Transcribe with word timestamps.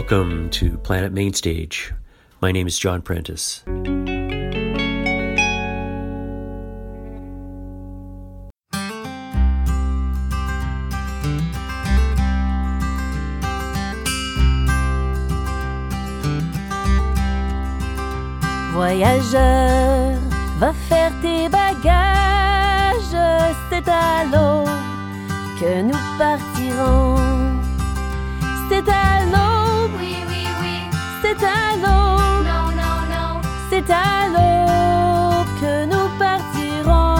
Welcome 0.00 0.48
to 0.52 0.78
Planet 0.78 1.12
Mainstage. 1.12 1.92
My 2.40 2.52
name 2.52 2.66
is 2.66 2.78
John 2.78 3.02
Prentice. 3.02 3.62
Voyageur, 18.72 20.18
va 20.58 20.72
faire 20.88 21.12
tes 21.20 21.50
bagages, 21.50 23.04
c'est 23.68 23.86
à 23.86 24.24
l'eau 24.24 24.64
que 25.60 25.82
nous 25.82 25.98
partirons. 26.18 27.09
C'est 31.40 31.46
à 31.46 31.76
l'aube, 31.82 32.44
Non, 32.46 32.66
non, 32.80 32.96
non. 33.14 33.40
c'est 33.70 33.90
à 33.90 34.28
l'aube 34.34 35.48
que 35.60 35.72
nous 35.86 36.08
partirons. 36.18 37.16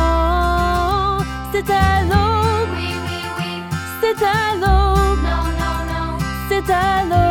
C'est 1.53 1.71
à 1.71 2.03
l'aube, 2.03 2.69
Oui, 2.77 2.95
oui, 3.07 3.19
oui. 3.39 3.63
c'est 4.01 4.23
à 4.23 4.55
l'aube, 4.61 5.19
Non, 5.23 5.45
non, 5.61 5.77
non. 5.93 6.19
c'est 6.49 6.71
à 6.71 7.05
l'aube 7.09 7.30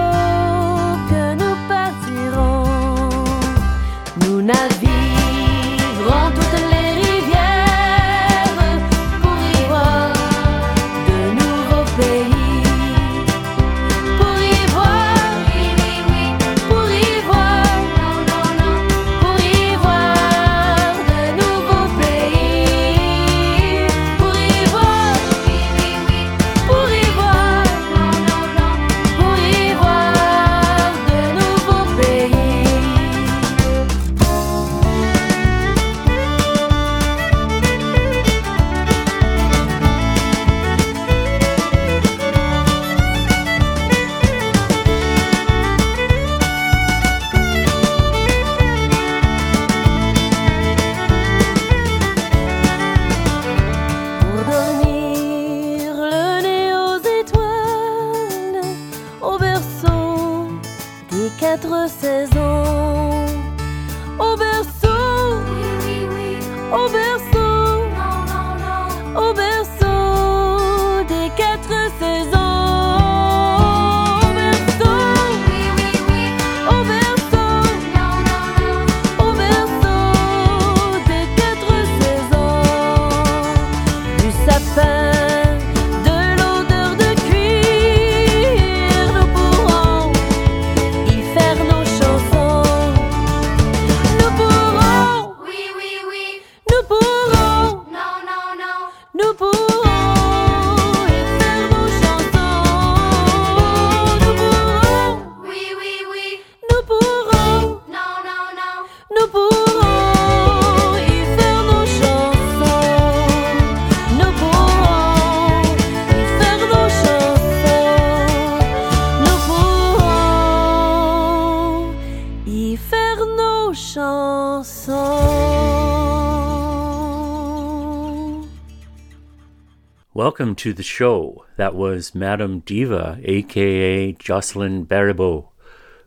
Welcome 130.13 130.56
to 130.56 130.73
the 130.73 130.84
show. 130.84 131.45
That 131.57 131.75
was 131.75 132.16
Madame 132.16 132.59
Diva, 132.59 133.19
aka 133.23 134.13
Jocelyn 134.13 134.85
Baribeau, 134.85 135.50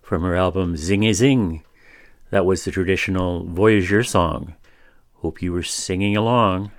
from 0.01 0.23
her 0.23 0.35
album 0.35 0.77
Zing 0.77 1.05
a 1.05 1.13
Zing. 1.13 1.65
That 2.31 2.47
was 2.47 2.65
the 2.65 2.71
traditional 2.71 3.45
Voyageur 3.45 4.03
song. 4.05 4.55
Hope 5.17 5.43
you 5.43 5.53
were 5.53 5.63
singing 5.63 6.17
along. 6.17 6.71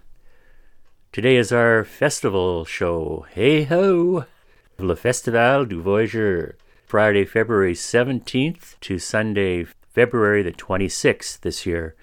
Today 1.12 1.36
is 1.36 1.52
our 1.52 1.84
festival 1.84 2.66
show. 2.66 3.28
Hey 3.31 3.64
ho! 3.64 4.25
Le 4.80 4.96
Festival 4.96 5.66
du 5.66 5.80
Voyageur. 5.80 6.56
Friday, 6.88 7.25
February 7.25 7.74
17th 7.74 8.80
to 8.81 9.00
Sunday, 9.00 9.68
February 9.94 10.44
the 10.44 10.52
26th 10.52 11.40
this 11.42 11.66
year. 11.66 11.96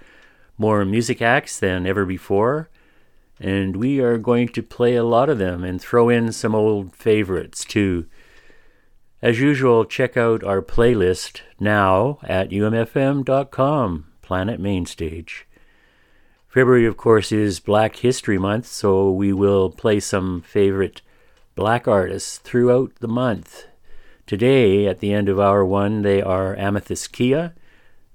More 0.56 0.84
music 0.84 1.20
acts 1.20 1.58
than 1.58 1.86
ever 1.86 2.04
before 2.04 2.70
and 3.40 3.74
we 3.76 4.00
are 4.00 4.18
going 4.18 4.48
to 4.48 4.62
play 4.62 4.94
a 4.94 5.02
lot 5.02 5.30
of 5.30 5.38
them 5.38 5.64
and 5.64 5.80
throw 5.80 6.10
in 6.10 6.30
some 6.30 6.54
old 6.54 6.94
favorites 6.94 7.64
too. 7.64 8.06
As 9.22 9.40
usual, 9.40 9.84
check 9.86 10.16
out 10.16 10.44
our 10.44 10.62
playlist 10.62 11.40
now 11.58 12.18
at 12.22 12.50
umfm.com, 12.50 14.06
Planet 14.22 14.60
Mainstage. 14.60 15.46
February, 16.48 16.84
of 16.84 16.96
course, 16.96 17.32
is 17.32 17.60
Black 17.60 17.96
History 17.96 18.38
Month, 18.38 18.66
so 18.66 19.10
we 19.10 19.32
will 19.32 19.70
play 19.70 20.00
some 20.00 20.42
favorite 20.42 21.00
black 21.54 21.88
artists 21.88 22.38
throughout 22.38 22.92
the 23.00 23.08
month. 23.08 23.66
Today, 24.26 24.86
at 24.86 25.00
the 25.00 25.12
end 25.12 25.28
of 25.28 25.40
hour 25.40 25.64
one, 25.64 26.02
they 26.02 26.20
are 26.20 26.56
Amythyst 26.56 27.10
Kiah, 27.12 27.52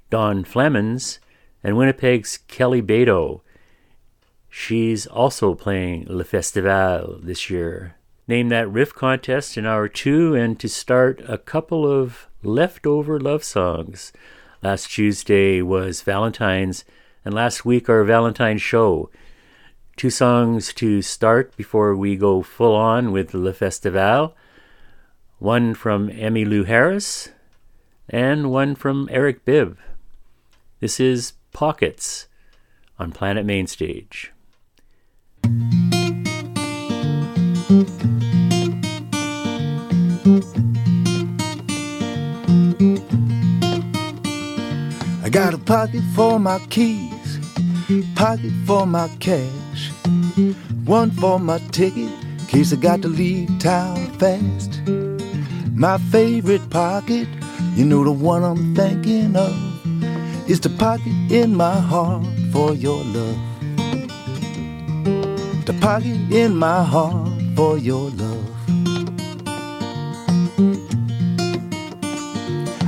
Dom 0.09 0.43
Flemons, 0.43 1.19
and 1.63 1.77
Winnipeg's 1.77 2.37
Kelly 2.47 2.81
Bado. 2.81 3.41
She's 4.49 5.07
also 5.07 5.53
playing 5.55 6.05
Le 6.07 6.23
Festival 6.23 7.19
this 7.21 7.49
year. 7.49 7.95
Name 8.27 8.49
that 8.49 8.71
riff 8.71 8.93
contest 8.93 9.57
in 9.57 9.65
hour 9.65 9.87
two, 9.87 10.33
and 10.33 10.59
to 10.59 10.69
start 10.69 11.21
a 11.27 11.37
couple 11.37 11.85
of 11.85 12.27
leftover 12.41 13.19
love 13.19 13.43
songs. 13.43 14.13
Last 14.63 14.91
Tuesday 14.91 15.61
was 15.61 16.01
Valentine's, 16.01 16.85
and 17.23 17.33
last 17.33 17.65
week 17.65 17.89
our 17.89 18.03
Valentine 18.03 18.57
show. 18.57 19.09
Two 19.95 20.09
songs 20.09 20.73
to 20.75 21.01
start 21.01 21.55
before 21.57 21.95
we 21.95 22.15
go 22.15 22.41
full 22.41 22.75
on 22.75 23.11
with 23.11 23.33
Le 23.33 23.53
Festival. 23.53 24.35
One 25.39 25.73
from 25.73 26.09
Emmylou 26.09 26.65
Harris, 26.65 27.29
and 28.09 28.51
one 28.51 28.75
from 28.75 29.09
Eric 29.11 29.45
Bibb. 29.45 29.77
This 30.85 30.99
is 30.99 31.33
Pockets 31.51 32.27
on 32.99 33.11
Planet 33.11 33.43
Mainstage. 33.43 34.31
I 45.23 45.29
got 45.31 45.55
a 45.55 45.57
pocket 45.57 46.03
for 46.13 46.39
my 46.39 46.59
keys, 46.69 47.39
pocket 48.13 48.51
for 48.67 48.85
my 48.85 49.07
cash, 49.19 49.89
one 50.83 51.09
for 51.09 51.39
my 51.39 51.57
ticket 51.71 52.11
in 52.11 52.45
case 52.47 52.71
I 52.71 52.75
got 52.75 53.01
to 53.01 53.07
leave 53.07 53.49
town 53.57 54.05
fast. 54.19 54.81
My 55.73 55.97
favorite 55.97 56.69
pocket, 56.69 57.27
you 57.73 57.85
know 57.85 58.03
the 58.03 58.11
one 58.11 58.43
I'm 58.43 58.75
thinking 58.75 59.35
of, 59.35 59.74
is 60.47 60.59
the 60.59 60.69
pocket 60.69 61.13
in 61.31 61.55
my 61.55 61.79
heart 61.79 62.23
for 62.51 62.73
your 62.73 63.03
love. 63.03 63.37
The 65.65 65.75
pocket 65.81 66.31
in 66.31 66.55
my 66.55 66.83
heart 66.83 67.29
for 67.55 67.77
your 67.77 68.11
love. 68.11 68.45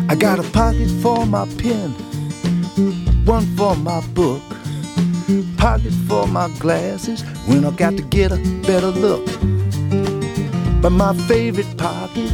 I 0.09 0.15
got 0.15 0.39
a 0.39 0.43
pocket 0.51 0.89
for 1.01 1.25
my 1.25 1.47
pen, 1.57 1.89
one 3.25 3.45
for 3.57 3.75
my 3.75 4.01
book, 4.13 4.41
pocket 5.57 5.93
for 6.07 6.27
my 6.27 6.49
glasses 6.59 7.23
when 7.47 7.65
I 7.65 7.71
got 7.71 7.97
to 7.97 8.03
get 8.03 8.31
a 8.31 8.37
better 8.67 8.91
look. 8.91 9.25
But 10.81 10.91
my 10.91 11.13
favorite 11.27 11.75
pocket, 11.75 12.31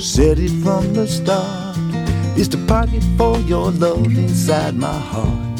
said 0.00 0.38
it 0.40 0.50
from 0.62 0.92
the 0.92 1.06
start, 1.06 1.69
is 2.40 2.48
the 2.48 2.66
pocket 2.66 3.02
for 3.18 3.36
your 3.40 3.70
love 3.70 4.06
inside 4.16 4.74
my 4.74 4.98
heart. 4.98 5.56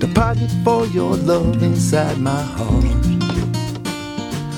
The 0.00 0.12
pocket 0.14 0.50
for 0.62 0.84
your 0.88 1.16
love 1.16 1.62
inside 1.62 2.18
my 2.18 2.42
heart. 2.42 2.84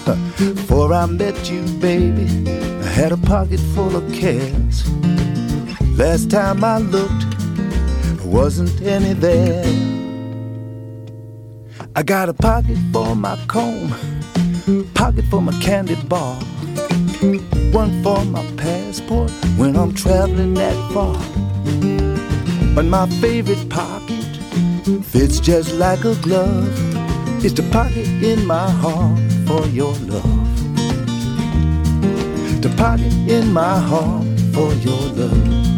Before 0.56 0.92
I 0.92 1.06
met 1.06 1.48
you, 1.48 1.62
baby, 1.78 2.26
I 2.50 2.88
had 3.00 3.12
a 3.12 3.16
pocket 3.16 3.60
full 3.76 3.94
of 3.94 4.12
cares. 4.12 4.90
Last 5.96 6.32
time 6.32 6.64
I 6.64 6.78
looked, 6.78 7.30
there 8.16 8.26
wasn't 8.26 8.82
any 8.82 9.12
there. 9.12 9.64
I 11.94 12.02
got 12.02 12.28
a 12.28 12.34
pocket 12.34 12.78
for 12.92 13.14
my 13.14 13.36
comb, 13.46 13.94
pocket 14.94 15.26
for 15.30 15.40
my 15.40 15.52
candy 15.60 15.94
bar, 16.06 16.40
one 17.72 18.02
for 18.02 18.24
my 18.24 18.44
passport 18.56 19.30
when 19.56 19.76
I'm 19.76 19.92
traveling 19.92 20.54
that 20.54 20.76
far. 20.92 21.14
But 22.74 22.84
my 22.86 23.06
favorite 23.20 23.68
pocket 23.68 24.24
fits 25.04 25.40
just 25.40 25.72
like 25.74 26.04
a 26.04 26.14
glove. 26.16 26.68
It's 27.44 27.54
the 27.54 27.68
pocket 27.70 28.06
in 28.22 28.46
my 28.46 28.70
heart 28.70 29.18
for 29.46 29.66
your 29.66 29.92
love. 30.12 30.48
The 32.62 32.74
pocket 32.76 33.12
in 33.28 33.52
my 33.52 33.78
heart 33.78 34.26
for 34.52 34.72
your 34.74 35.00
love. 35.12 35.77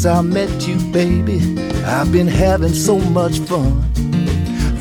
Since 0.00 0.16
I 0.16 0.22
met 0.22 0.66
you, 0.66 0.76
baby, 0.92 1.60
I've 1.84 2.10
been 2.10 2.26
having 2.26 2.72
so 2.72 2.98
much 2.98 3.38
fun 3.40 3.82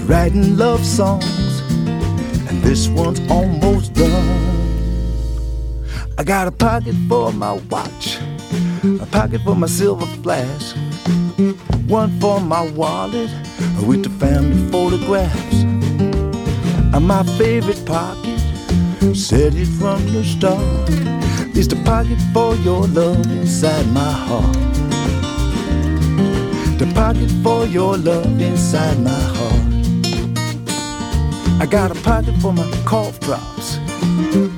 writing 0.08 0.56
love 0.56 0.86
songs, 0.86 1.60
and 2.48 2.64
this 2.64 2.88
one's 2.88 3.20
almost 3.30 3.94
done. 3.96 5.10
I 6.18 6.24
got 6.24 6.48
a 6.48 6.52
pocket 6.52 6.96
for 7.10 7.34
my 7.34 7.52
watch, 7.70 8.18
a 9.02 9.06
pocket 9.12 9.42
for 9.42 9.56
my 9.56 9.68
silver 9.68 10.06
flash, 10.24 10.74
one 11.86 12.18
for 12.22 12.40
my 12.40 12.62
wallet 12.72 13.30
with 13.86 14.04
the 14.04 14.10
family 14.26 14.72
photographs. 14.72 15.64
And 16.96 17.06
my 17.06 17.24
favorite 17.38 17.86
pocket, 17.86 18.40
said 19.14 19.54
it 19.54 19.68
from 19.80 20.02
the 20.14 20.24
start, 20.24 20.90
is 21.58 21.68
the 21.68 21.76
pocket 21.84 22.20
for 22.34 22.56
your 22.64 22.88
love 22.88 23.30
inside 23.30 23.86
my 23.88 24.12
heart. 24.12 24.70
The 26.80 26.90
pocket 26.96 27.30
for 27.44 27.66
your 27.66 27.98
love 27.98 28.40
inside 28.40 29.00
my 29.04 29.10
heart. 29.12 29.64
I 31.62 31.66
got 31.66 31.92
a 31.92 32.02
pocket 32.04 32.36
for 32.42 32.54
my 32.54 32.64
cough 32.86 33.20
drops, 33.20 33.78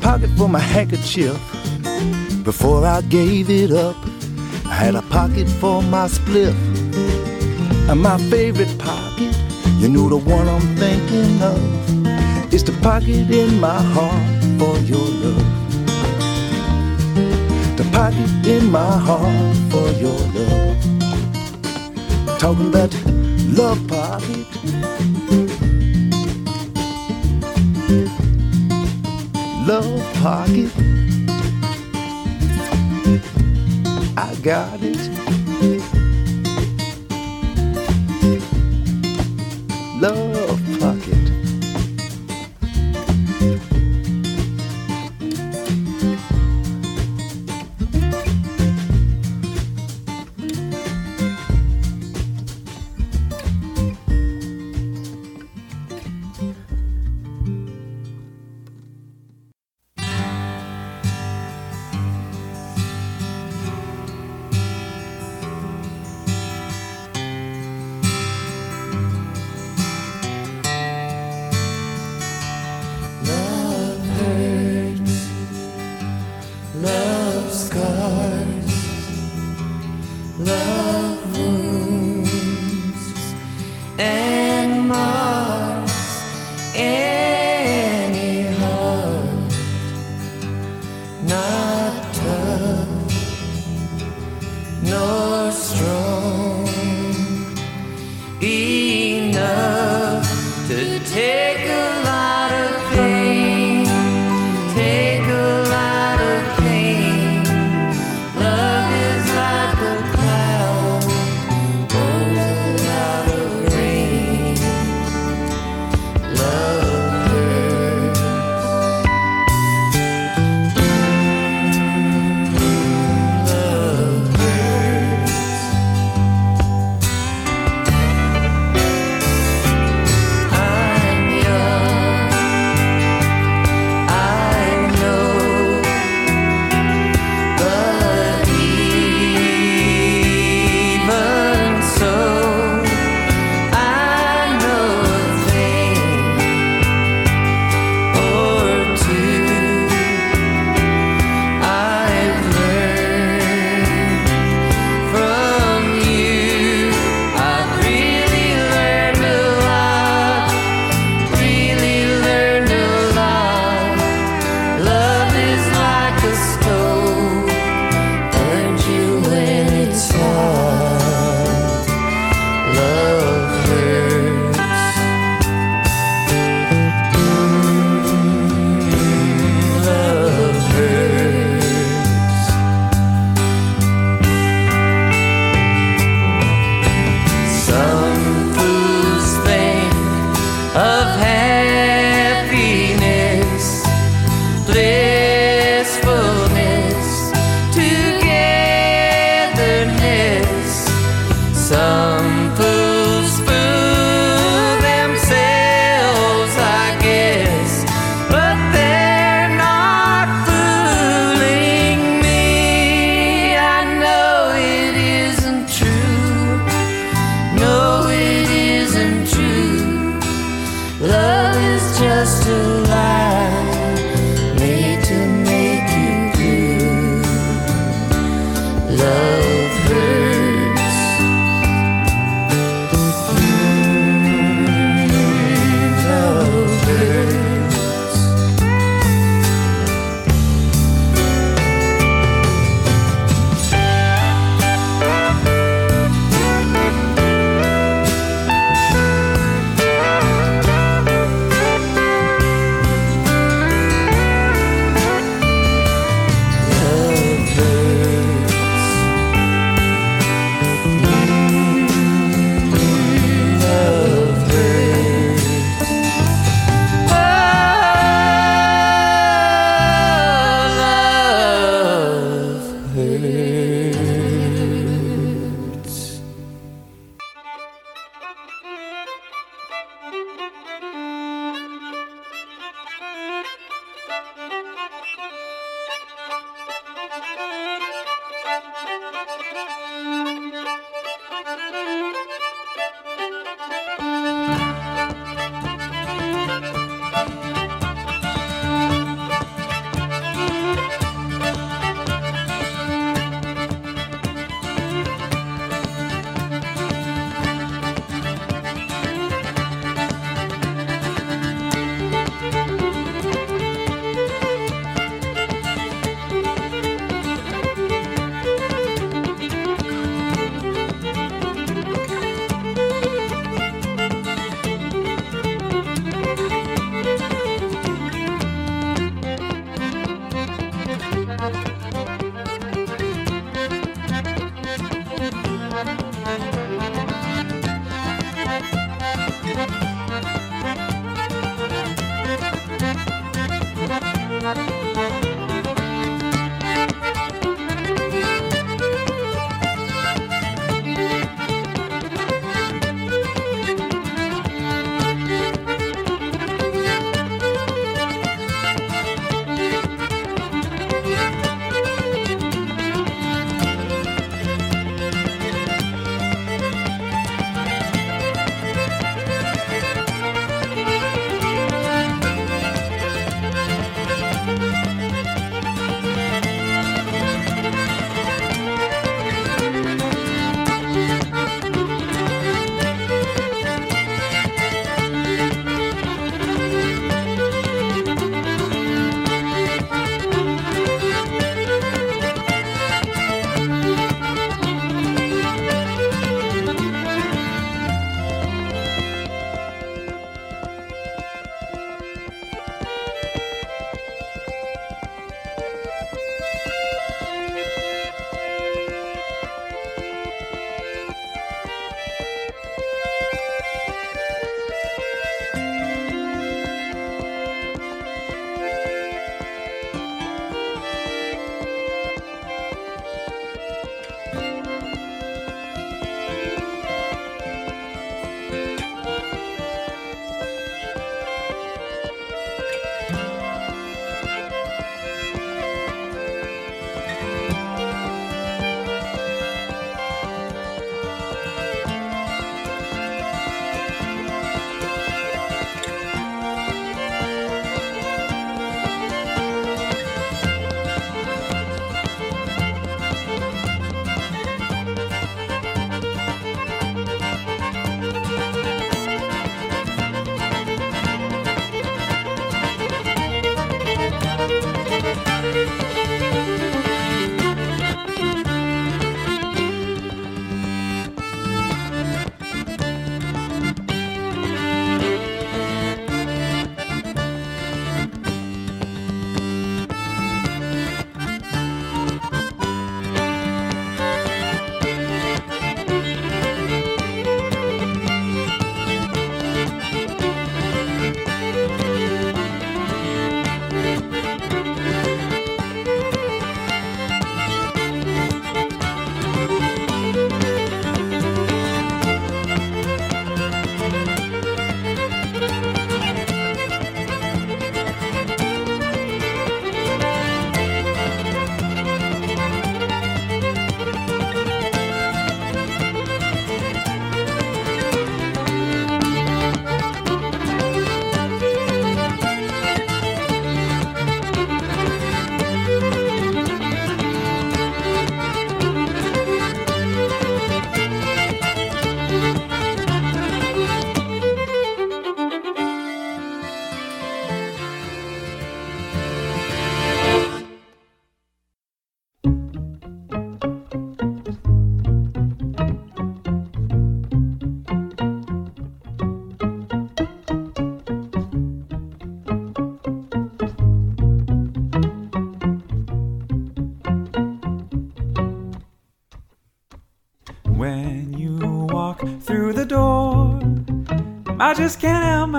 pocket 0.01 0.29
for 0.37 0.47
my 0.47 0.59
handkerchief. 0.59 1.35
Before 2.43 2.85
I 2.85 3.01
gave 3.01 3.49
it 3.49 3.71
up, 3.71 3.95
I 4.67 4.75
had 4.75 4.93
a 4.93 5.01
pocket 5.01 5.49
for 5.49 5.81
my 5.81 6.07
spliff. 6.07 6.53
And 7.89 7.99
my 7.99 8.19
favorite 8.29 8.77
pocket, 8.77 9.35
you 9.79 9.89
know 9.89 10.07
the 10.07 10.17
one 10.17 10.47
I'm 10.47 10.75
thinking 10.77 11.41
of, 11.41 12.53
is 12.53 12.63
the 12.63 12.73
pocket 12.83 13.31
in 13.31 13.59
my 13.59 13.81
heart 13.81 14.43
for 14.59 14.77
your 14.85 15.07
love. 15.23 15.47
The 17.77 17.89
pocket 17.91 18.45
in 18.45 18.69
my 18.71 18.95
heart 19.07 19.55
for 19.71 19.89
your 19.99 20.19
love. 20.35 20.70
Talking 22.41 22.69
about 22.69 22.91
love 23.55 23.87
pocket. 23.87 24.47
Love 29.67 30.13
pocket. 30.15 30.71
I 34.17 34.35
got 34.41 34.79
it. 34.81 34.97
Love 40.01 40.30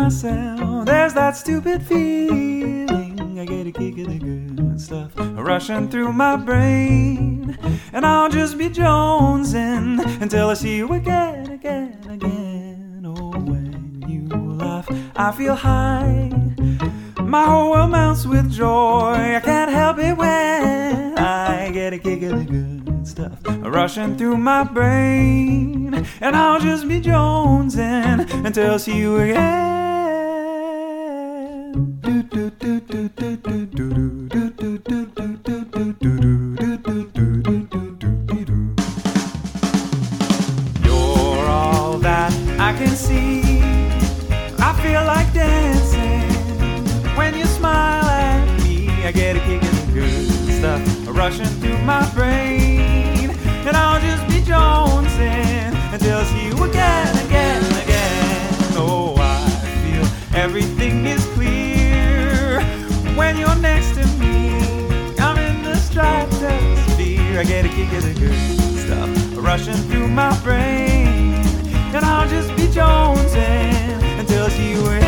myself. 0.03 0.87
There's 0.87 1.15
that 1.15 1.37
stupid 1.37 1.83
feeling. 1.83 3.39
I 3.39 3.45
get 3.45 3.67
a 3.67 3.73
kick 3.73 3.99
of 3.99 4.09
the 4.09 4.19
good 4.19 4.81
stuff 4.81 5.13
rushing 5.17 5.89
through 5.89 6.13
my 6.13 6.37
brain. 6.37 7.57
And 7.93 8.05
I'll 8.05 8.29
just 8.29 8.59
be 8.59 8.69
jonesing 8.69 10.01
until 10.21 10.51
I 10.51 10.55
see 10.55 10.77
you 10.77 10.93
again, 10.93 11.51
again, 11.51 11.99
again. 12.09 13.05
Oh, 13.07 13.31
when 13.31 14.05
you 14.09 14.29
laugh, 14.29 14.89
I 15.15 15.31
feel 15.33 15.55
high. 15.55 16.31
My 17.21 17.45
whole 17.45 17.71
world 17.71 17.91
melts 17.91 18.27
with 18.27 18.51
joy. 18.51 19.37
I 19.37 19.41
can't 19.41 19.71
help 19.71 19.99
it 19.99 20.17
when 20.17 21.17
I 21.19 21.71
get 21.71 21.93
a 21.93 21.99
kick 21.99 22.23
of 22.23 22.39
the 22.41 22.45
good 22.45 23.07
stuff 23.07 23.39
rushing 23.47 24.17
through 24.17 24.39
my 24.39 24.65
brain. 24.65 25.95
And 26.21 26.35
I'll 26.35 26.61
just 26.61 26.89
be 26.89 27.01
jonesing 27.01 28.45
until 28.45 28.75
I 28.75 28.77
see 28.79 28.99
you 28.99 29.17
again. 29.19 29.72
the 68.03 68.35
stuff 68.85 69.09
rushing 69.37 69.75
through 69.89 70.09
my 70.09 70.37
brain. 70.43 71.35
And 71.95 72.05
I'll 72.05 72.29
just 72.29 72.51
be 72.57 72.67
jonesing 72.69 74.03
until 74.19 74.49
she 74.49 74.75
wins. 74.75 75.03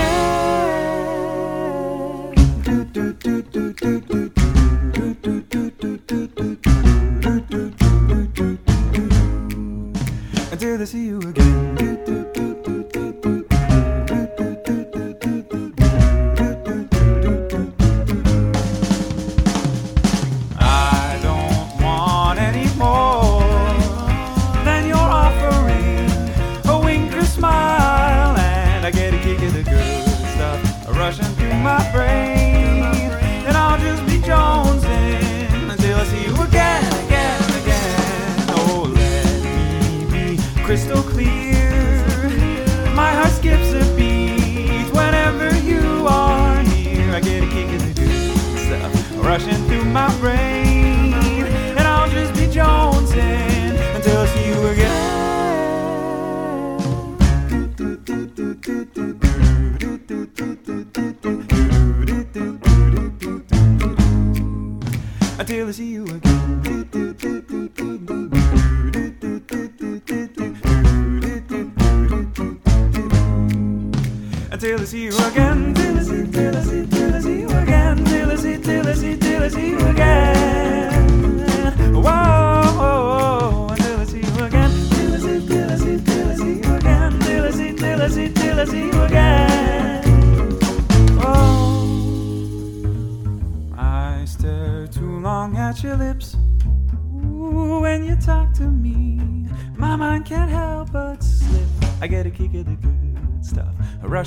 Do, 2.64 2.84
do, 2.84 3.12
do, 3.12 3.42
do, 3.42 3.72
do, 3.72 4.00
do. 4.30 4.43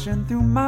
rushing 0.08 0.26
through 0.26 0.41
my 0.41 0.66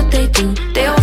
escutei 0.00 0.28
tu. 0.28 0.54
Teu 0.72 0.99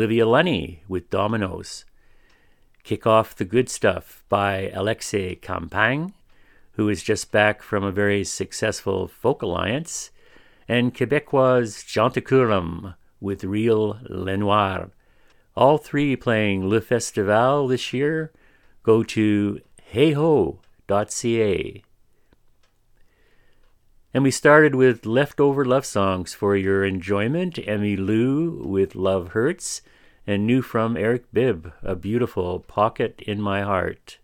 Olivia 0.00 0.26
Lunny 0.26 0.82
with 0.88 1.10
Dominoes. 1.10 1.84
Kick 2.84 3.06
off 3.06 3.36
the 3.36 3.44
good 3.44 3.68
stuff 3.68 4.24
by 4.30 4.70
Alexei 4.72 5.34
Campagne, 5.34 6.14
who 6.72 6.88
is 6.88 7.02
just 7.02 7.30
back 7.30 7.60
from 7.60 7.84
a 7.84 7.92
very 7.92 8.24
successful 8.24 9.08
folk 9.08 9.42
alliance, 9.42 10.10
and 10.66 10.94
Quebecois 10.94 11.84
Jean 11.86 12.12
Jantacurum 12.12 12.94
with 13.20 13.44
Real 13.44 14.00
Lenoir. 14.08 14.88
All 15.54 15.76
three 15.76 16.16
playing 16.16 16.66
Le 16.66 16.80
Festival 16.80 17.68
this 17.68 17.92
year. 17.92 18.32
Go 18.82 19.02
to 19.02 19.60
heho.ca. 19.92 21.82
And 24.14 24.24
we 24.24 24.30
started 24.30 24.74
with 24.74 25.04
leftover 25.04 25.66
love 25.66 25.84
songs 25.84 26.32
for 26.32 26.56
your 26.56 26.86
enjoyment. 26.86 27.56
Emmylou 27.56 28.64
with 28.64 28.94
Love 28.94 29.28
Hurts, 29.32 29.82
and 30.26 30.46
new 30.46 30.62
from 30.62 30.96
Eric 30.96 31.32
Bibb, 31.32 31.72
A 31.82 31.96
Beautiful 31.96 32.60
Pocket 32.60 33.22
in 33.26 33.40
My 33.40 33.62
Heart. 33.62 34.18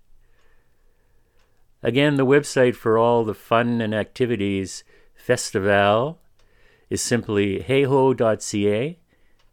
Again, 1.83 2.17
the 2.17 2.27
website 2.27 2.75
for 2.75 2.99
all 2.99 3.25
the 3.25 3.35
fun 3.35 3.81
and 3.81 3.95
activities 3.95 4.85
festival 5.15 6.21
is 6.91 7.03
simply 7.03 7.61
heho.ca, 7.61 8.99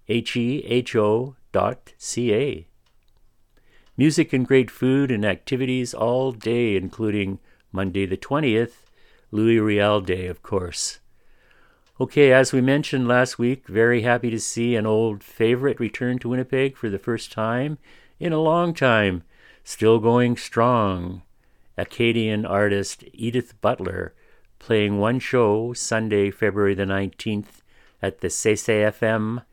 H-E-H-O 0.08 1.36
dot 1.52 1.94
C-A. 1.98 2.68
Music 3.96 4.34
and 4.34 4.48
great 4.48 4.72
food 4.72 5.12
and 5.12 5.24
activities 5.24 5.94
all 5.94 6.32
day, 6.32 6.76
including 6.76 7.40
Monday 7.72 8.06
the 8.06 8.18
20th, 8.18 8.84
Louis 9.32 9.60
Riel 9.60 10.02
Day, 10.02 10.28
of 10.28 10.42
course. 10.42 11.00
Okay, 12.02 12.34
as 12.34 12.52
we 12.52 12.60
mentioned 12.60 13.08
last 13.08 13.38
week, 13.38 13.68
very 13.68 14.02
happy 14.02 14.32
to 14.32 14.40
see 14.40 14.76
an 14.76 14.88
old 14.88 15.24
favorite 15.24 15.80
return 15.80 16.18
to 16.20 16.30
Winnipeg 16.30 16.76
for 16.76 16.90
the 16.90 16.98
first 16.98 17.32
time 17.32 17.78
in 18.20 18.34
a 18.34 18.42
long 18.42 18.74
time. 18.74 19.22
Still 19.64 20.00
going 20.00 20.36
strong. 20.36 21.22
Acadian 21.78 22.48
artist 22.48 23.04
Edith 23.14 23.60
Butler 23.62 24.16
playing 24.58 24.98
one 24.98 25.20
show 25.20 25.72
Sunday, 25.74 26.32
February 26.32 26.74
the 26.74 26.86
19th 26.86 27.62
at 28.02 28.22
the 28.22 28.28
CCFM. 28.28 29.44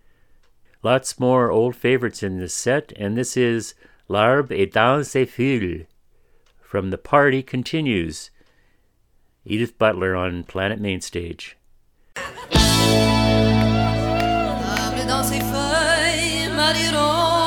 Lots 0.83 1.20
more 1.20 1.50
old 1.50 1.76
favorites 1.76 2.22
in 2.22 2.38
this 2.38 2.55
set, 2.55 2.90
and 2.96 3.18
this 3.18 3.37
is 3.37 3.74
L'Arbre 4.09 4.55
est 4.55 4.72
dans 4.72 5.07
ses 5.07 5.26
feuilles 5.26 5.85
from 6.59 6.88
The 6.88 6.96
Party 6.96 7.42
Continues. 7.42 8.31
Edith 9.44 9.76
Butler 9.76 10.16
on 10.16 10.42
Planet 10.44 10.81
Mainstage. 10.81 11.59
Table 14.77 15.07
dans 15.09 15.25
ses 15.25 15.40
feuilles, 15.40 16.49
Marie 16.55 16.88
Rose. 16.88 17.39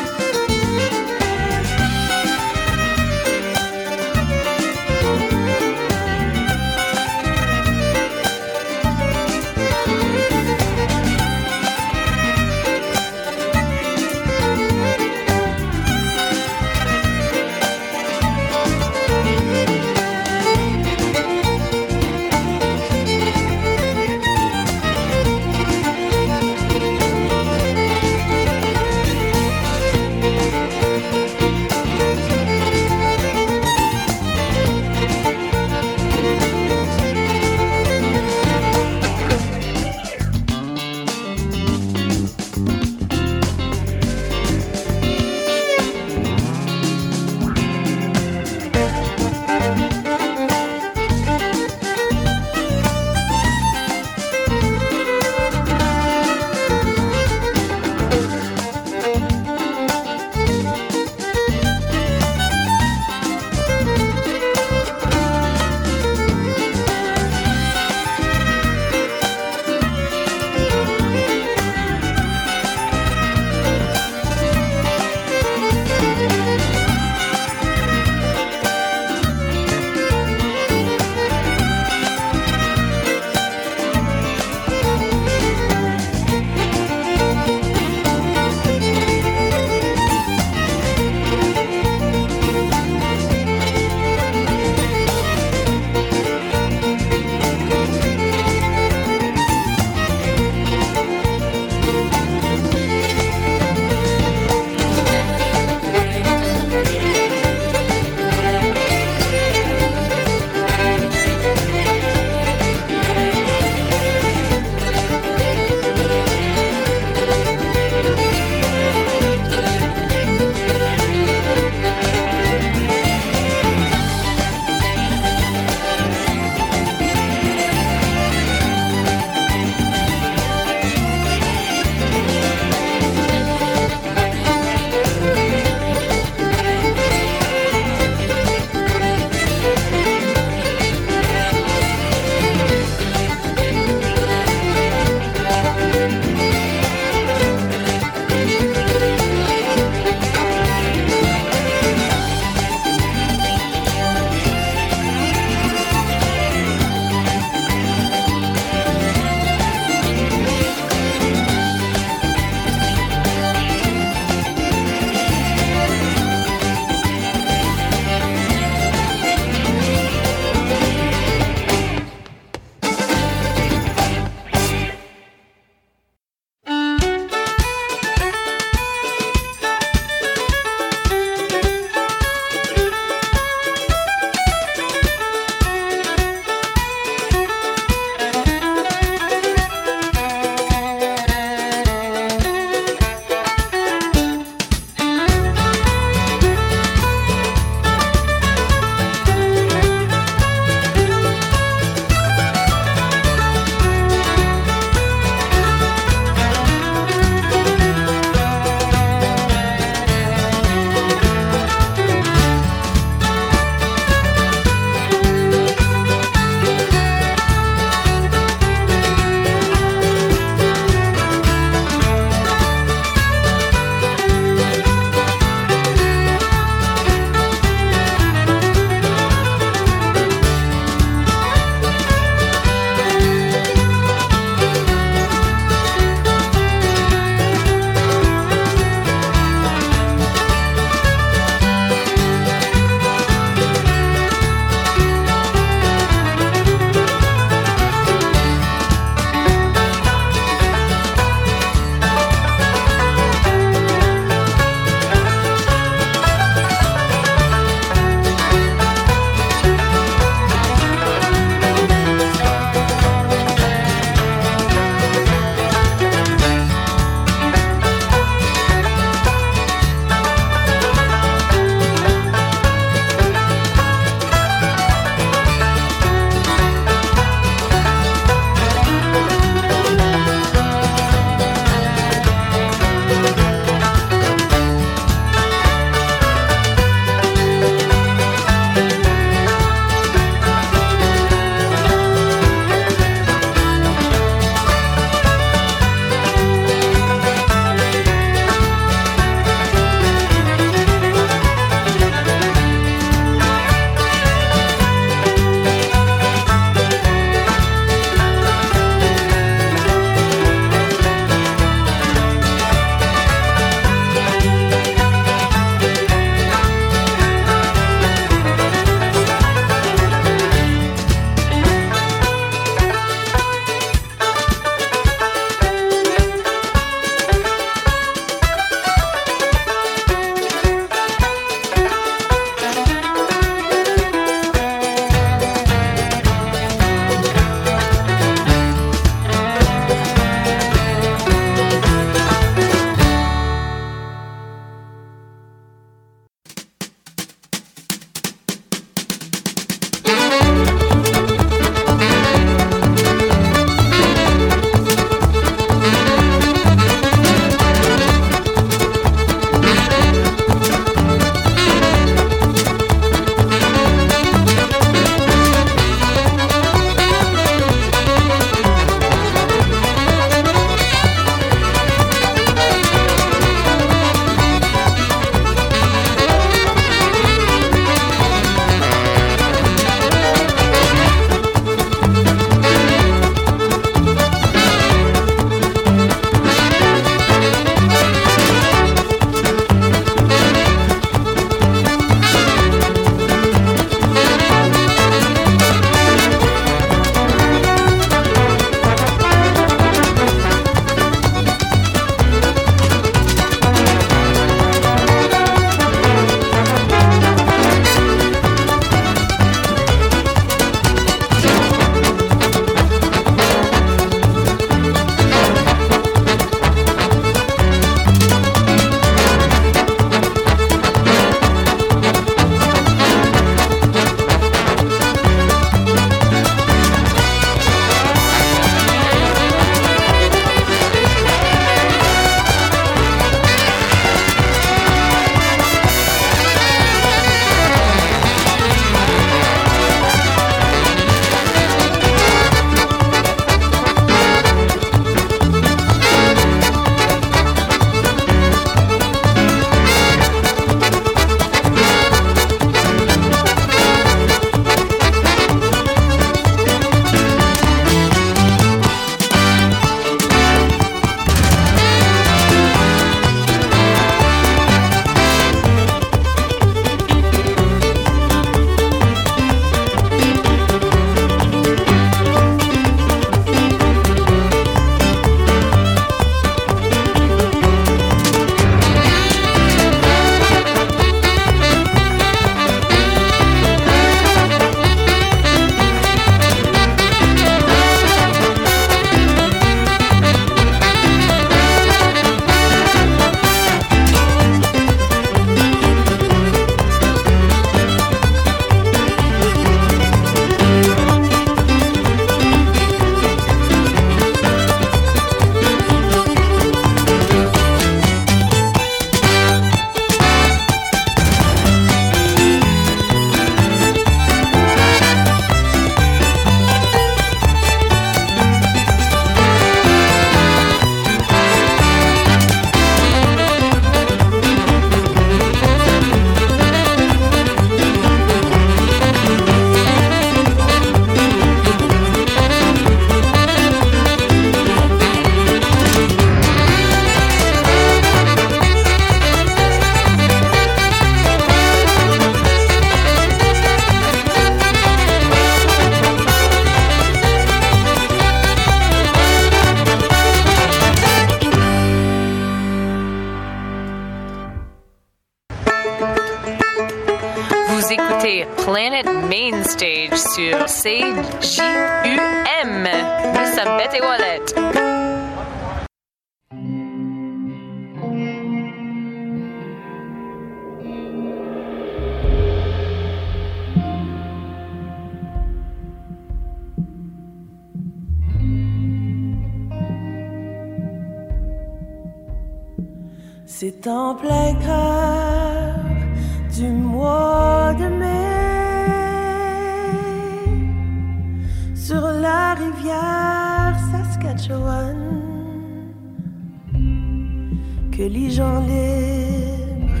Les 598.12 598.30
gens 598.30 598.60
libres, 598.60 600.00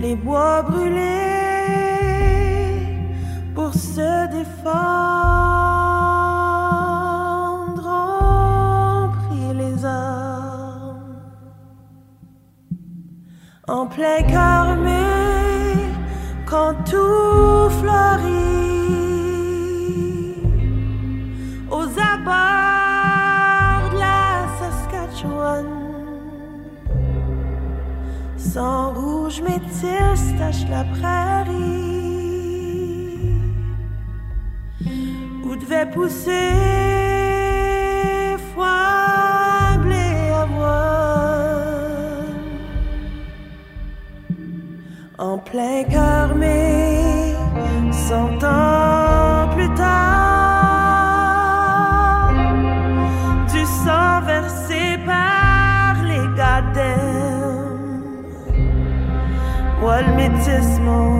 les 0.00 0.14
bois 0.14 0.62
brûlés 0.62 1.00
pour 3.54 3.72
se 3.74 4.30
défendre 4.38 4.70
ont 8.98 9.08
pris 9.18 9.48
les 9.62 9.84
armes 9.84 10.30
en 13.68 13.86
plein 13.86 14.76
mai, 14.76 15.76
quand 16.46 16.74
tout 16.84 17.70
fleurit, 17.80 18.39
sans 28.52 28.92
rouge 28.92 29.40
métis 29.42 30.22
tache 30.38 30.64
la 30.68 30.84
prairie, 30.94 31.50
où 35.44 35.56
devait 35.56 35.90
pousser 35.94 36.56
foin, 38.52 39.78
blé, 39.84 40.08
avoine. 40.44 40.70
En 45.18 45.38
plein 45.38 45.84
cœur, 45.84 46.34
Moi, 60.28 61.19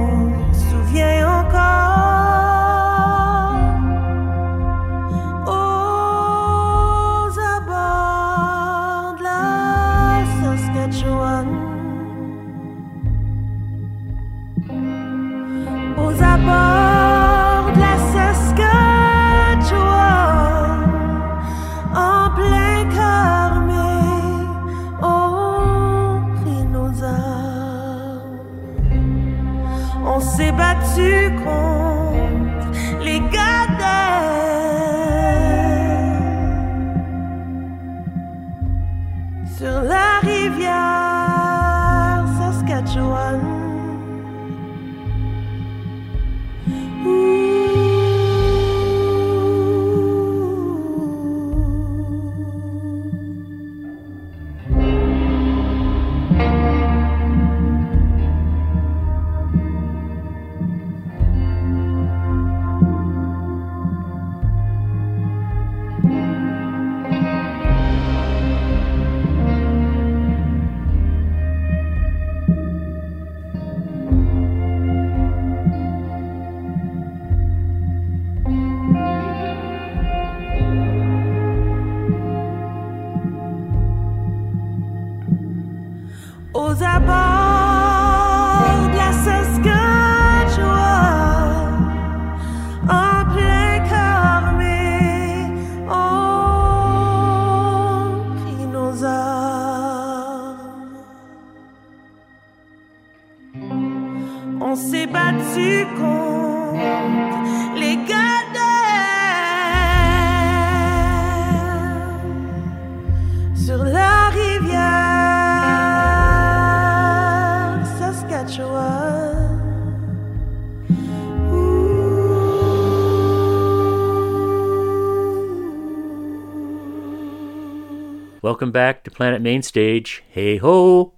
Welcome 128.60 128.72
back 128.72 129.04
to 129.04 129.10
Planet 129.10 129.40
Main 129.40 129.62
Stage. 129.62 130.22
Hey 130.28 130.58
ho! 130.58 131.14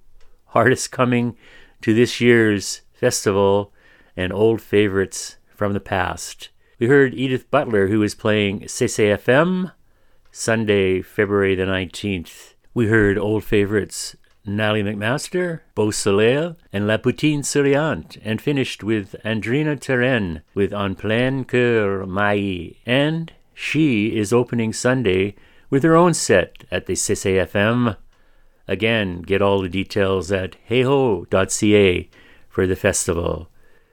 Hardest 0.51 0.93
coming 0.93 1.36
to 1.80 1.93
this 1.93 2.20
year's 2.20 2.82
festival 2.93 3.72
and 4.16 4.32
old 4.32 4.62
favorites 4.62 5.38
from 5.49 5.72
the 5.72 5.80
past. 5.80 6.51
We 6.78 6.86
heard 6.86 7.14
Edith 7.14 7.51
Butler, 7.51 7.88
who 7.88 8.01
is 8.05 8.14
playing 8.14 8.61
CCFM 8.61 9.72
Sunday, 10.30 11.03
February 11.03 11.57
the 11.57 11.64
19th. 11.64 12.55
We 12.74 12.86
heard 12.86 13.18
old 13.18 13.43
favorites 13.43 14.14
Natalie 14.47 14.84
MacMaster, 14.84 15.62
Beau 15.74 15.90
Soleil, 15.90 16.57
and 16.72 16.86
La 16.86 16.97
Bottine 16.97 17.43
Souriante, 17.43 18.20
and 18.22 18.40
finished 18.40 18.84
with 18.84 19.16
Andrina 19.24 19.76
Turenne 19.80 20.43
with 20.55 20.72
En 20.72 20.95
Plein 20.95 21.45
Cœur 21.45 22.07
Mai. 22.07 22.76
And 22.86 23.32
she 23.53 24.16
is 24.16 24.32
opening 24.32 24.72
Sunday 24.72 25.34
with 25.73 25.83
her 25.85 25.97
own 25.97 26.12
set 26.12 26.64
at 26.70 26.85
the 26.85 26.93
CCFM. 26.93 27.97
Again, 28.68 29.23
get 29.23 29.41
all 29.41 29.62
the 29.62 29.70
details 29.70 30.31
at 30.31 30.55
heho.ca 30.68 32.11
for 32.51 32.66
the 32.66 32.77
festival. 32.77 33.49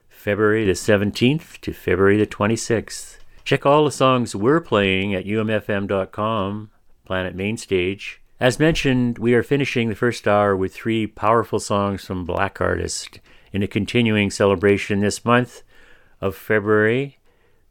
February 0.09 0.65
the 0.65 0.73
17th 0.73 1.57
to 1.61 1.71
February 1.71 2.17
the 2.17 2.27
26th. 2.27 3.19
Check 3.45 3.65
all 3.65 3.85
the 3.85 3.91
songs 3.91 4.35
we're 4.35 4.59
playing 4.59 5.15
at 5.15 5.23
umfm.com, 5.23 6.69
Planet 7.05 7.33
Mainstage. 7.33 8.21
As 8.41 8.59
mentioned, 8.59 9.17
we 9.17 9.33
are 9.33 9.41
finishing 9.41 9.87
the 9.87 9.95
first 9.95 10.27
hour 10.27 10.57
with 10.57 10.73
three 10.73 11.07
powerful 11.07 11.61
songs 11.61 12.03
from 12.03 12.25
Black 12.25 12.59
artists 12.59 13.19
in 13.53 13.63
a 13.63 13.67
continuing 13.67 14.29
celebration 14.29 14.99
this 14.99 15.23
month 15.23 15.63
of 16.19 16.35
February, 16.35 17.19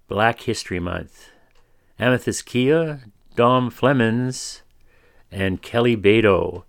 Black 0.09 0.40
History 0.40 0.80
Month. 0.80 1.28
Amythyst 2.00 2.46
Kiah, 2.46 3.02
Dom 3.39 3.70
Flemons, 3.70 4.62
and 5.30 5.62
Kelly 5.62 5.97
Bado. 5.97 6.64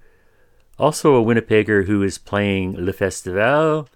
Also 0.78 1.16
a 1.16 1.24
Winnipegger 1.24 1.88
who 1.88 2.04
is 2.04 2.20
playing 2.20 2.76
Le 2.76 2.94
Festival. 2.94 3.90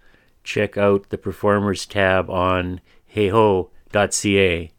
Check 0.44 0.76
out 0.76 1.12
the 1.12 1.20
performers 1.20 1.86
tab 1.86 2.32
on 2.32 2.82
heho.ca. 3.16 4.72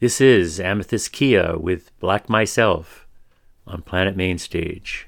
This 0.00 0.20
is 0.20 0.58
Amythyst 0.58 1.12
Kiah 1.12 1.56
with 1.56 1.96
Black 2.00 2.28
Myself 2.28 3.06
on 3.64 3.82
Planet 3.82 4.16
Mainstage. 4.16 5.06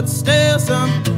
but 0.00 0.08
still 0.08 0.58
some 0.58 1.09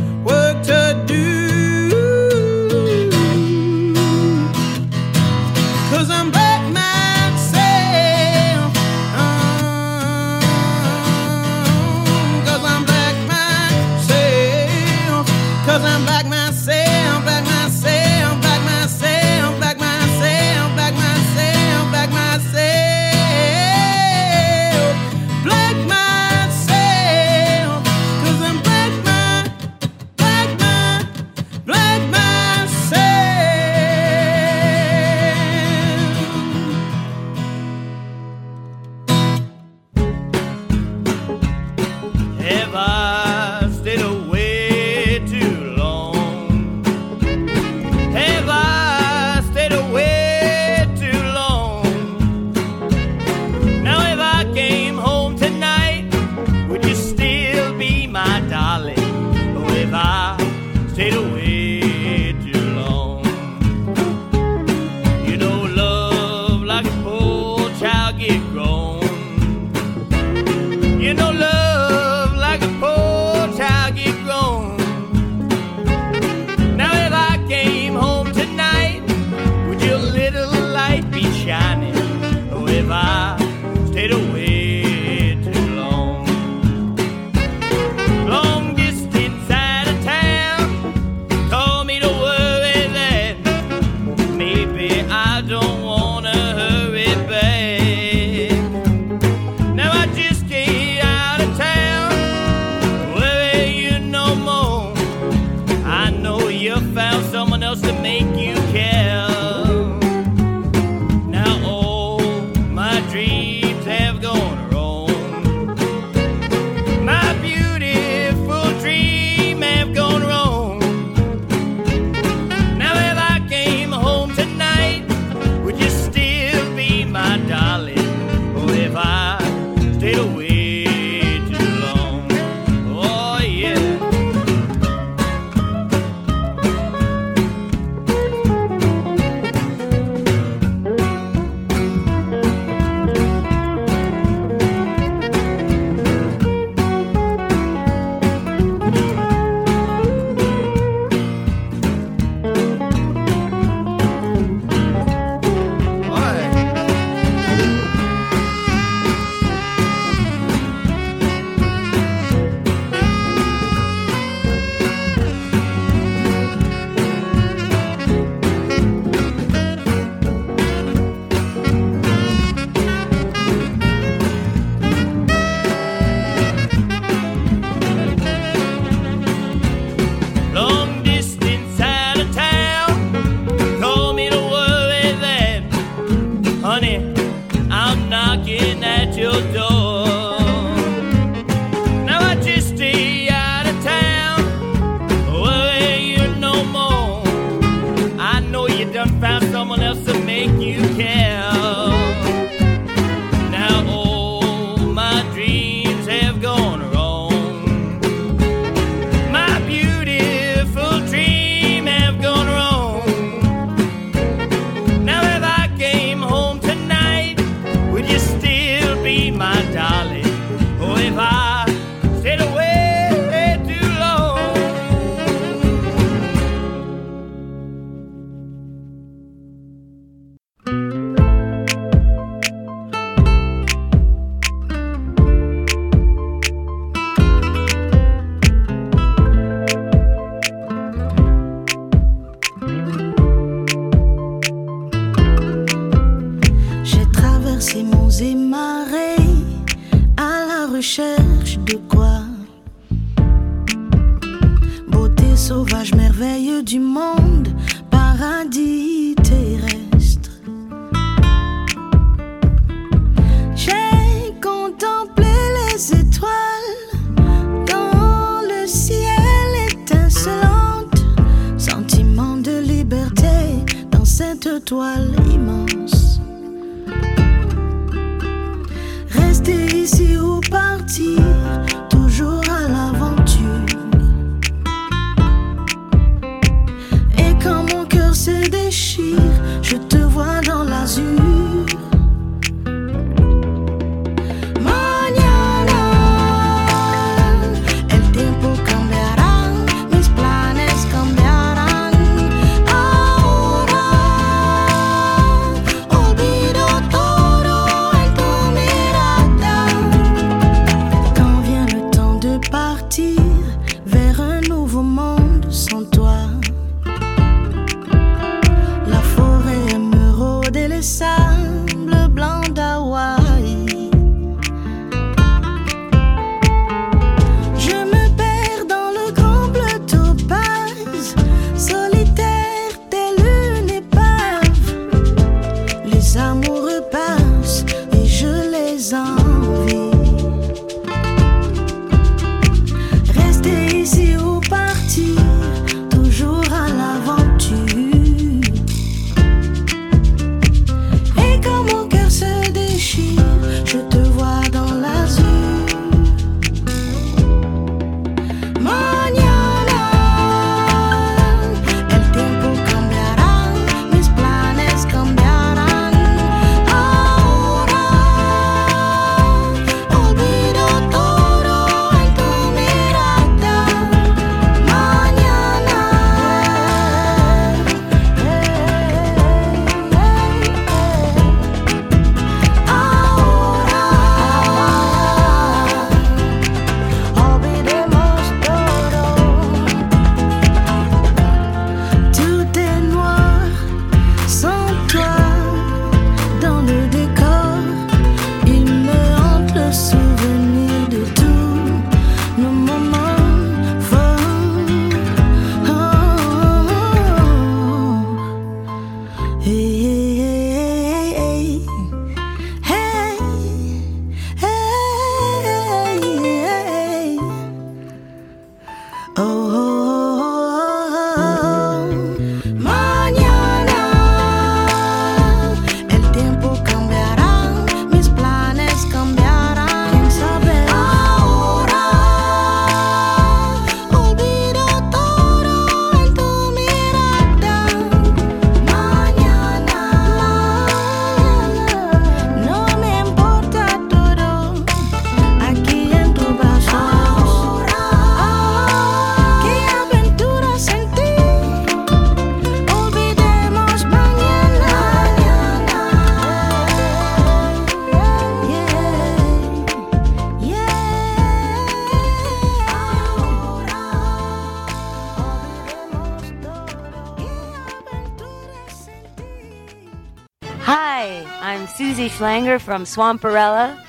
From 472.59 472.85
Swamperella, 472.85 473.83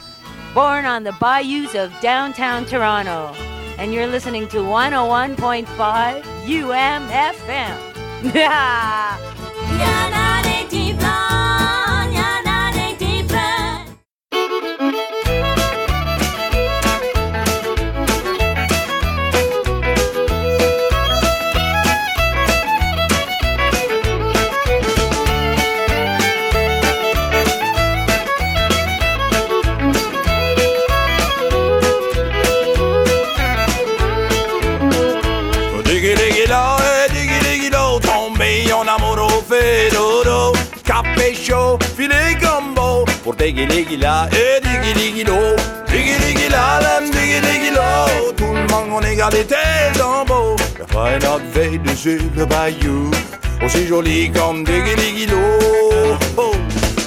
born 0.54 0.86
on 0.86 1.04
the 1.04 1.12
bayous 1.20 1.76
of 1.76 1.92
downtown 2.00 2.66
Toronto, 2.66 3.34
and 3.78 3.94
you're 3.94 4.08
listening 4.08 4.48
to 4.50 4.58
101.5 4.60 5.66
UMFM. 6.46 7.94
Capé 41.44 41.52
chaud, 41.52 41.78
filet 41.98 42.36
gumbo, 42.40 43.06
pour 43.24 43.36
diggy 43.36 43.66
diggy 43.66 43.98
là, 43.98 44.28
et 44.32 44.62
diggy 44.62 44.94
diggy 44.94 45.24
do. 45.24 45.56
Diggy 45.88 46.16
diggy 46.20 46.50
là, 46.50 46.80
lem 46.82 47.12
diggy 47.12 47.42
diggy 47.42 47.72
lo. 47.72 48.34
Tout 48.36 48.54
le 48.54 48.62
monde 48.72 48.94
en 48.94 49.02
égalité 49.02 49.56
dans 49.98 50.26
beau. 50.26 50.56
La 50.80 50.88
fin 50.88 51.20
notre 51.20 51.46
veille 51.54 51.80
dessus 51.80 52.22
le 52.36 52.46
bayou, 52.46 53.12
aussi 53.64 53.88
joli 53.88 54.32
comme 54.32 54.64
diggy 54.64 54.96
diggy 54.96 55.26
lo. 55.28 55.38
Oh. 56.38 56.52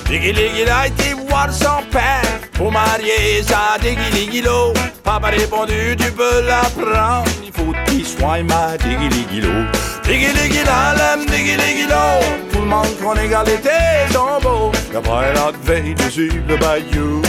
Diggy 0.07 0.32
diggy 0.32 0.64
là, 0.64 0.87
été 0.87 1.14
voir 1.28 1.53
son 1.53 1.82
père 1.91 2.41
pour 2.53 2.72
marier 2.72 3.43
sa 3.43 3.78
diggy 3.80 4.11
diggy 4.12 4.43
lo. 4.43 4.72
Papa 5.03 5.28
répondu, 5.28 5.97
tu 5.99 6.11
peux 6.12 6.43
la 6.47 6.62
prendre, 6.62 7.30
il 7.45 7.53
faut 7.53 7.72
qu'il 7.87 8.05
soit 8.05 8.43
ma 8.43 8.76
diggy 8.76 9.09
diggy 9.09 9.41
lo. 9.41 9.95
Diggy 10.07 10.32
diggy 10.38 10.62
la 10.64 10.94
lem, 10.94 11.26
diggy 11.26 11.57
diggy 11.57 11.86
lo. 11.88 12.20
Tout 12.52 12.61
le 12.61 12.66
monde 12.66 12.86
en 13.04 13.16
égalité 13.16 13.70
sont 14.12 14.38
beaux. 14.40 14.70
La 14.92 15.00
vraie 15.00 15.34
la 15.34 15.50
veille 15.64 15.94
dessus 15.94 16.42
le 16.48 16.57
bayou, 16.57 17.22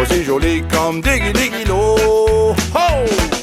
aussi 0.00 0.22
joli 0.22 0.62
comme 0.72 1.00
diggy 1.00 1.32
diggy 1.32 1.64
lo. 1.66 1.96
Oh! 2.74 3.39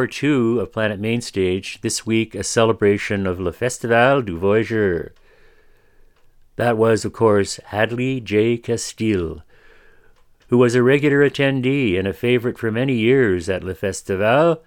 Hour 0.00 0.06
two 0.06 0.60
of 0.60 0.72
Planet 0.72 0.98
Mainstage. 0.98 1.78
This 1.82 2.06
week, 2.06 2.34
a 2.34 2.42
celebration 2.42 3.26
of 3.26 3.38
Le 3.38 3.52
Festival 3.52 4.22
du 4.22 4.38
Voyageur. 4.38 5.12
That 6.56 6.78
was, 6.78 7.04
of 7.04 7.12
course, 7.12 7.60
Hadley 7.66 8.18
J. 8.18 8.56
Castille, 8.56 9.42
who 10.48 10.56
was 10.56 10.74
a 10.74 10.82
regular 10.82 11.28
attendee 11.28 11.98
and 11.98 12.08
a 12.08 12.14
favorite 12.14 12.56
for 12.56 12.72
many 12.72 12.94
years 12.94 13.50
at 13.50 13.62
Le 13.62 13.74
Festival 13.74 14.62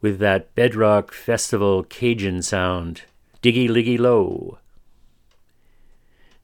with 0.00 0.18
that 0.18 0.52
bedrock 0.56 1.12
festival 1.12 1.84
Cajun 1.84 2.42
sound, 2.42 3.02
diggy 3.44 3.68
liggy 3.68 3.96
low. 3.96 4.58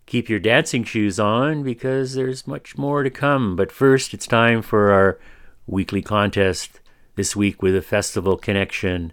Keep 0.07 0.29
your 0.29 0.39
dancing 0.39 0.85
shoes 0.85 1.19
on 1.19 1.65
because 1.65 2.15
there's 2.15 2.47
much 2.47 2.79
more 2.79 3.03
to 3.03 3.11
come, 3.11 3.57
but 3.57 3.73
first 3.73 4.15
it's 4.15 4.29
time 4.29 4.63
for 4.63 4.93
our 4.93 5.19
weekly 5.67 6.03
contest 6.03 6.79
this 7.15 7.37
week 7.37 7.63
with 7.63 7.77
a 7.77 7.83
festival 7.83 8.37
connection. 8.37 9.13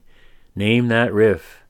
Name 0.56 0.88
that 0.88 1.14
riff. 1.14 1.64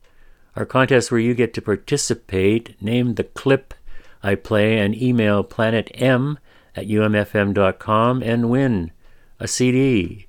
Our 0.56 0.66
contest 0.66 1.12
where 1.12 1.20
you 1.20 1.34
get 1.34 1.54
to 1.54 1.62
participate, 1.62 2.82
name 2.82 3.16
the 3.16 3.24
clip 3.24 3.74
I 4.22 4.36
play, 4.36 4.78
and 4.78 4.96
email 4.96 5.44
planetm 5.44 6.38
at 6.76 6.88
umfm.com 6.88 8.24
and 8.24 8.50
win 8.50 8.92
a 9.40 9.48
CD. 9.48 10.28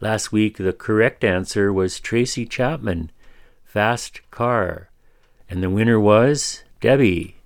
Last 0.00 0.32
week, 0.32 0.58
the 0.58 0.72
correct 0.72 1.24
answer 1.24 1.72
was 1.72 2.00
Tracy 2.00 2.46
Chapman, 2.46 3.10
Fast 3.64 4.20
Car. 4.30 4.90
And 5.50 5.62
the 5.62 5.70
winner 5.70 5.98
was 5.98 6.62
Debbie. 6.80 7.36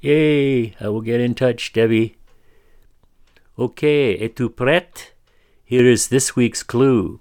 Yay! 0.00 0.74
I 0.80 0.88
will 0.88 1.00
get 1.00 1.20
in 1.20 1.34
touch, 1.34 1.72
Debbie. 1.72 2.16
Okay, 3.58 4.16
es-tu 4.16 4.48
prête? 4.48 5.10
Here 5.64 5.86
is 5.86 6.08
this 6.08 6.34
week's 6.34 6.62
clue. 6.62 7.20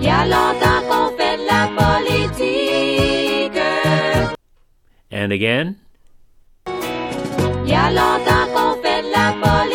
Y 0.00 0.08
a 0.08 0.24
longtemps 0.26 0.82
qu'on 0.88 1.16
fait 1.16 1.36
de 1.36 1.46
la 1.46 1.66
politique. 1.76 3.58
And 5.10 5.32
again, 5.32 5.76
Y 6.66 7.72
a 7.74 7.90
longtemps 7.90 8.46
qu'on 8.54 8.82
fait 8.82 9.02
de 9.02 9.10
la 9.10 9.32
politique. 9.42 9.68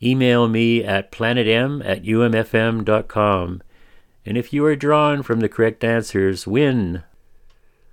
email 0.00 0.46
me 0.48 0.84
at 0.84 1.10
planetm 1.10 1.82
at 1.84 2.04
umfm.com. 2.04 3.62
And 4.24 4.36
if 4.36 4.52
you 4.52 4.64
are 4.66 4.76
drawn 4.76 5.22
from 5.22 5.40
the 5.40 5.48
correct 5.48 5.82
answers, 5.82 6.46
win. 6.46 7.02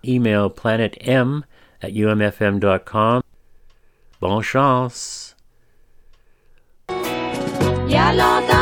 Email 0.05 0.49
planetm 0.49 1.43
at 1.81 1.93
umfm.com. 1.93 3.23
Bon 4.19 4.41
chance! 4.43 5.33
Y 6.89 7.95
a 7.95 8.13
longtemps 8.13 8.54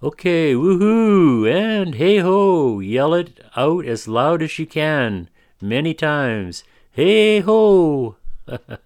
Okay, 0.00 0.54
woohoo! 0.54 1.50
And 1.50 1.96
hey 1.96 2.18
ho! 2.18 2.78
Yell 2.78 3.14
it 3.14 3.40
out 3.56 3.84
as 3.84 4.06
loud 4.06 4.42
as 4.42 4.56
you 4.56 4.64
can, 4.64 5.28
many 5.60 5.92
times. 5.92 6.62
Hey 6.92 7.40
ho! 7.40 8.14
the 8.46 8.78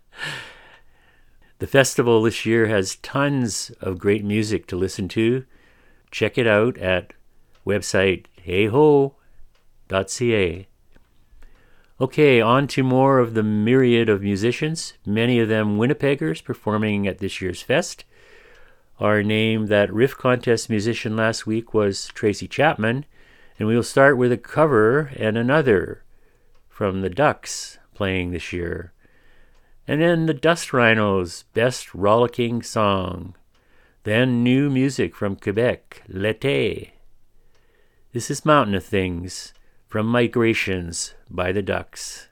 festival 1.67 2.23
this 2.23 2.47
year 2.47 2.67
has 2.69 2.97
tons 2.97 3.71
of 3.83 3.99
great 3.99 4.25
music 4.25 4.67
to 4.69 4.77
listen 4.77 5.07
to. 5.09 5.45
Check 6.11 6.39
it 6.39 6.47
out 6.47 6.79
at 6.79 7.13
website 7.67 8.25
heho.ca. 8.47 9.13
Okay, 12.01 12.41
on 12.41 12.67
to 12.69 12.83
more 12.83 13.19
of 13.19 13.35
the 13.35 13.43
myriad 13.43 14.09
of 14.09 14.23
musicians, 14.23 14.95
many 15.05 15.39
of 15.41 15.51
them 15.51 15.77
Winnipeggers 15.77 16.43
performing 16.43 17.07
at 17.07 17.19
this 17.19 17.43
year's 17.43 17.61
fest. 17.61 18.07
Our 19.03 19.25
name 19.25 19.67
that 19.67 19.93
riff 19.93 20.17
contest 20.17 20.71
musician 20.71 21.17
last 21.17 21.45
week 21.45 21.75
was 21.75 22.07
Tracy 22.15 22.47
Chapman, 22.47 23.05
and 23.59 23.67
we'll 23.67 23.83
start 23.83 24.17
with 24.17 24.31
a 24.31 24.37
cover 24.37 25.11
and 25.17 25.37
another 25.37 26.05
from 26.69 27.01
the 27.01 27.11
Ducks 27.11 27.81
playing 27.95 28.31
this 28.31 28.53
year. 28.53 28.93
And 29.89 30.01
then 30.01 30.27
the 30.27 30.35
Dust 30.35 30.73
Rhinos' 30.73 31.43
best 31.53 31.93
rollicking 31.97 32.63
song. 32.63 33.35
Then 34.05 34.45
new 34.45 34.71
music 34.71 35.17
from 35.17 35.35
Quebec, 35.35 36.05
L'été. 36.09 36.91
This 38.13 38.31
is 38.31 38.45
Mountain 38.45 38.77
of 38.77 38.85
Things 38.85 39.53
from 39.89 40.07
Migrations 40.07 41.15
by 41.29 41.51
the 41.51 41.61
Ducks. 41.61 42.29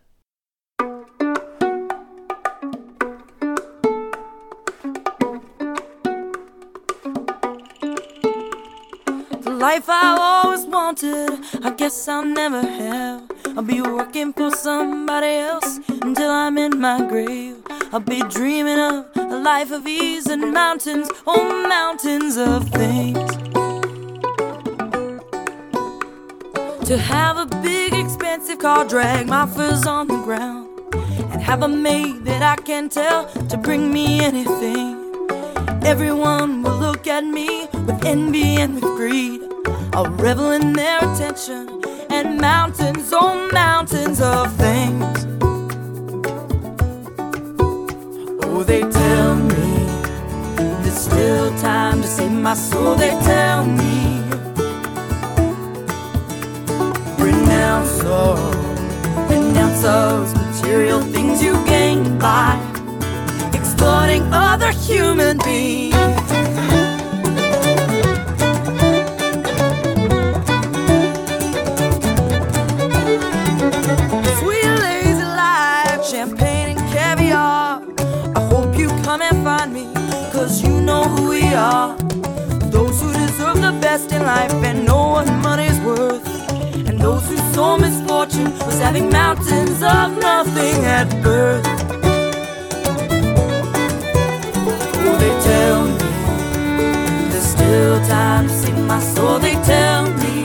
Life 9.61 9.90
I 9.90 10.16
always 10.18 10.64
wanted, 10.64 11.38
I 11.62 11.70
guess 11.76 12.08
I'll 12.08 12.24
never 12.24 12.62
have. 12.62 13.30
I'll 13.48 13.62
be 13.62 13.82
working 13.82 14.32
for 14.32 14.50
somebody 14.50 15.34
else 15.36 15.80
until 16.00 16.30
I'm 16.30 16.56
in 16.56 16.80
my 16.80 17.06
grave. 17.06 17.58
I'll 17.92 18.00
be 18.00 18.22
dreaming 18.22 18.78
of 18.78 19.06
a 19.16 19.36
life 19.36 19.70
of 19.70 19.86
ease 19.86 20.28
and 20.28 20.54
mountains, 20.54 21.11
oh, 21.26 21.68
mountains 21.68 22.38
of 22.38 22.70
things. 22.70 23.30
To 26.86 26.96
have 26.96 27.36
a 27.36 27.44
big, 27.61 27.92
expensive 27.92 28.61
car 28.61 28.86
drag 28.86 29.26
my 29.26 29.46
furs 29.46 29.86
on 29.86 30.08
the 30.08 30.22
ground, 30.22 30.70
and 31.32 31.42
have 31.42 31.62
a 31.62 31.68
maid 31.68 32.24
that 32.24 32.42
I 32.42 32.56
can 32.62 32.88
tell 32.88 33.26
to 33.48 33.58
bring 33.58 33.92
me 33.92 34.20
anything. 34.24 34.96
Everyone 35.84 36.62
will 36.62 36.78
look 36.78 37.06
at 37.06 37.24
me 37.24 37.66
with 37.86 38.06
envy 38.06 38.56
and 38.56 38.76
with 38.76 38.84
greed. 38.96 39.49
I'll 39.92 40.11
revel 40.16 40.52
in 40.52 40.72
their 40.72 40.98
attention 40.98 41.82
and 42.11 42.40
mountains, 42.40 43.11
oh, 43.12 43.48
mountains 43.52 44.20
of 44.20 44.52
things. 44.56 45.26
Oh, 48.44 48.62
they 48.62 48.80
tell 48.80 49.36
me 49.36 49.86
there's 50.82 50.94
still 50.94 51.54
time 51.58 52.02
to 52.02 52.08
save 52.08 52.32
my 52.32 52.54
soul. 52.54 52.94
They 52.94 53.11
tell 53.22 53.66
me 53.66 54.22
renounce 57.18 57.90
sorrow, 58.00 58.50
renounce 59.28 59.82
those 59.82 60.34
material 60.34 61.02
things 61.02 61.42
you 61.42 61.54
gain 61.66 62.18
by 62.18 62.58
exploiting 63.52 64.22
other 64.32 64.70
human 64.72 65.38
beings. 65.38 66.20
Are. 81.61 81.96
Those 82.76 83.00
who 83.02 83.12
deserve 83.12 83.61
the 83.61 83.74
best 83.80 84.12
in 84.12 84.22
life 84.22 84.52
and 84.68 84.86
know 84.86 85.04
what 85.14 85.26
money's 85.48 85.78
worth. 85.80 86.26
And 86.88 86.98
those 86.98 87.24
who 87.28 87.36
saw 87.54 87.76
misfortune 87.76 88.50
was 88.66 88.78
having 88.80 89.11
mountains 89.11 89.82
of 89.82 90.08
nothing 90.28 90.76
at 90.98 91.08
birth. 91.22 91.66
Oh, 95.06 95.16
they 95.22 95.34
tell 95.50 95.78
me 95.88 95.94
there's 97.30 97.50
still 97.56 97.96
time 98.06 98.48
to 98.48 98.54
save 98.62 98.80
my 98.92 99.00
soul. 99.14 99.38
They 99.38 99.56
tell 99.72 100.02
me 100.22 100.36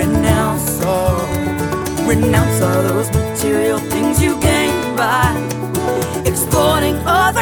renounce 0.00 0.70
all, 0.84 1.26
renounce 2.12 2.60
all 2.66 2.82
those 2.90 3.08
material 3.12 3.78
things 3.92 4.22
you 4.22 4.34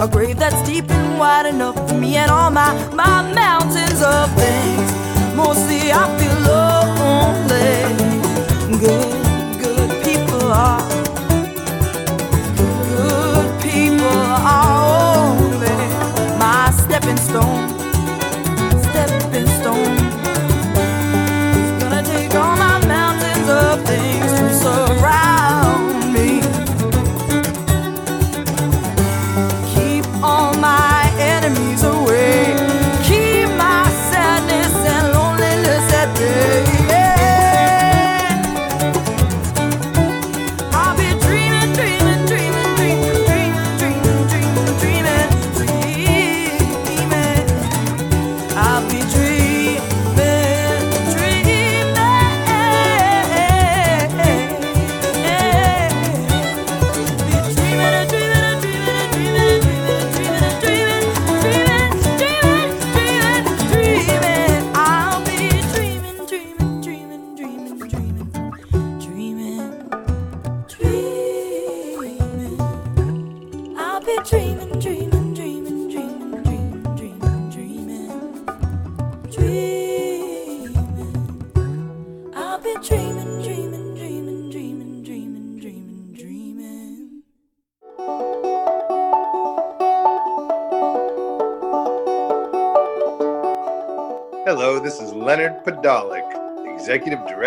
A 0.00 0.06
grave 0.06 0.38
that's 0.38 0.62
deep 0.64 0.88
and 0.90 1.18
wide 1.18 1.46
enough 1.46 1.74
for 1.88 1.94
me 1.94 2.14
and 2.14 2.30
all 2.30 2.52
my, 2.52 2.72
my 2.94 3.20
mountains 3.34 4.00
of 4.00 4.30
things. 4.38 4.92
Mostly 5.34 5.90
I 5.90 6.06
feel 6.18 6.38
lonely. 6.46 7.82
Good. 8.78 9.17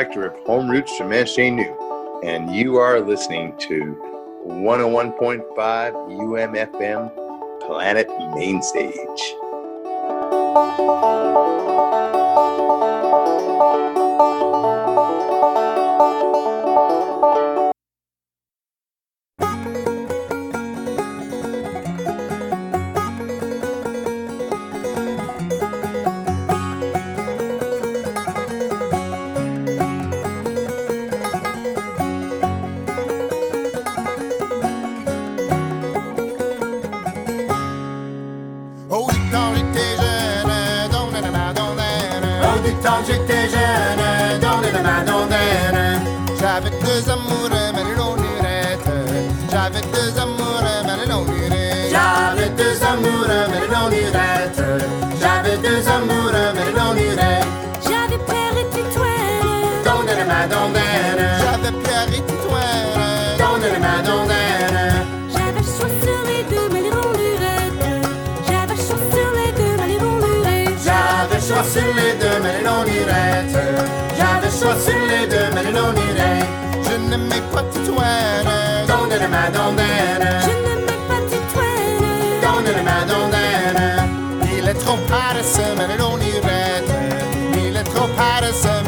director 0.02 0.26
of 0.26 0.34
Home 0.48 0.68
Roots 0.68 0.98
to 0.98 1.04
New, 1.52 2.22
and 2.24 2.56
you 2.56 2.78
are 2.78 3.00
listening 3.00 3.56
to 3.60 3.96
101.5 4.48 5.46
UMFM 5.54 7.12
Planet 7.68 8.08
Mainstage. 8.34 9.36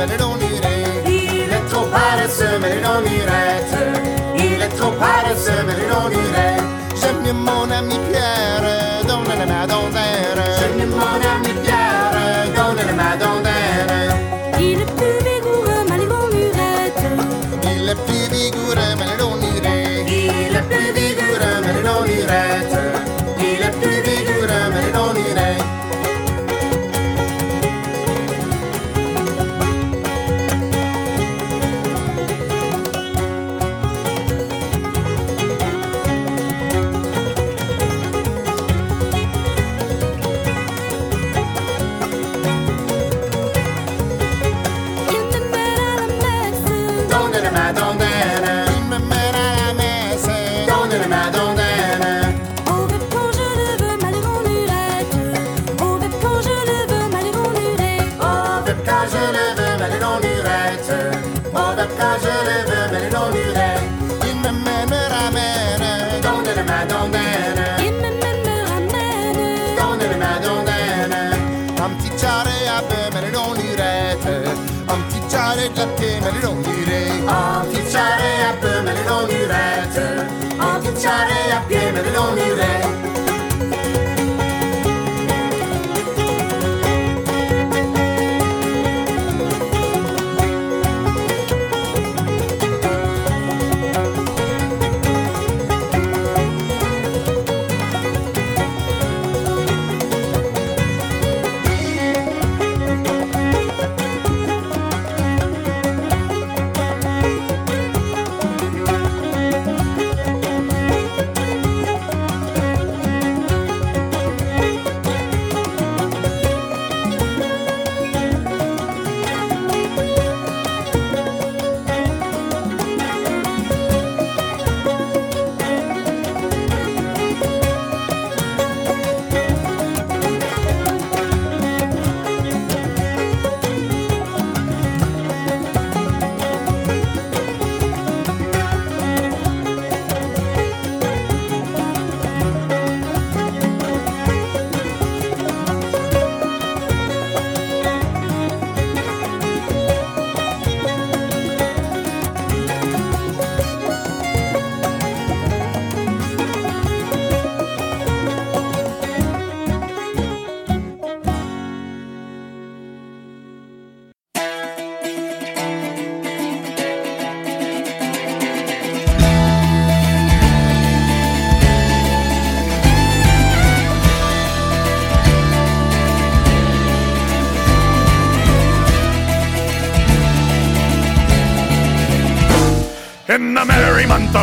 men 0.07 0.19
Il 1.05 1.53
est 1.53 1.69
trop 1.69 1.85
paresseux, 1.85 2.59
est 4.35 4.61
est 4.61 4.75
trop 4.77 4.91
paresseux, 4.91 5.63
est 6.35 6.42
don't 82.11 82.35
need 82.35 82.57
that. 82.57 83.12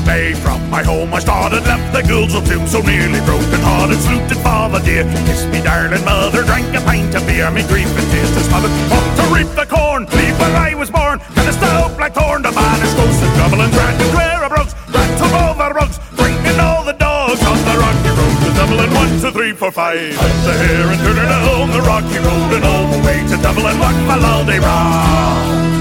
Of 0.01 0.07
May, 0.07 0.35
from 0.35 0.61
my 0.71 0.83
home 0.83 1.13
I 1.13 1.21
started, 1.21 1.63
left 1.65 1.93
the 1.93 2.03
ghouls 2.03 2.35
of 2.35 2.45
doom, 2.45 2.67
so 2.67 2.81
nearly 2.81 3.21
broken 3.29 3.61
hearted, 3.61 4.01
saluted 4.01 4.39
father 4.39 4.81
dear. 4.81 5.05
Kiss 5.29 5.45
me, 5.53 5.61
darling 5.61 6.05
mother, 6.05 6.43
drank 6.45 6.73
a 6.75 6.81
pint 6.81 7.15
of 7.15 7.27
beer, 7.27 7.51
me 7.51 7.63
grief 7.69 7.89
and 7.89 8.09
tears 8.11 8.33
to 8.35 8.41
smother. 8.49 8.71
Up 8.97 9.07
to 9.19 9.25
reap 9.35 9.51
the 9.53 9.67
corn, 9.69 10.07
leave 10.17 10.37
where 10.41 10.57
I 10.57 10.75
was 10.75 10.91
born, 10.91 11.21
and 11.37 11.47
a 11.49 11.53
stout 11.53 11.97
black 11.97 12.15
thorn, 12.15 12.43
the 12.43 12.53
banish 12.53 12.95
goes 12.97 13.17
to 13.21 13.27
Dublin, 13.37 13.71
grand 13.71 13.97
to 14.01 14.07
Clara 14.15 14.49
Brooks, 14.49 14.75
ran 14.89 15.11
to 15.21 15.27
all 15.37 15.55
the 15.55 15.69
rugs, 15.75 15.97
drinking 16.17 16.59
all 16.61 16.85
the 16.85 16.97
dogs 16.97 17.41
on 17.45 17.59
the 17.69 17.77
rocky 17.77 18.13
road 18.17 18.37
to 18.45 18.51
Dublin. 18.57 18.89
One, 18.95 19.13
two, 19.21 19.33
three, 19.33 19.53
four, 19.53 19.71
five. 19.71 20.17
Up 20.17 20.35
the 20.47 20.55
hair 20.65 20.87
and 20.89 21.01
turn 21.05 21.19
it 21.19 21.29
down 21.29 21.71
the 21.71 21.83
rocky 21.83 22.19
road 22.19 22.51
and 22.57 22.65
all 22.65 22.87
the 22.89 23.01
way 23.07 23.19
to 23.31 23.37
Dublin. 23.43 23.77
Rock 23.79 23.99
Maloney 24.09 24.59
Rock. 24.59 25.41
Mulliga, 25.61 25.80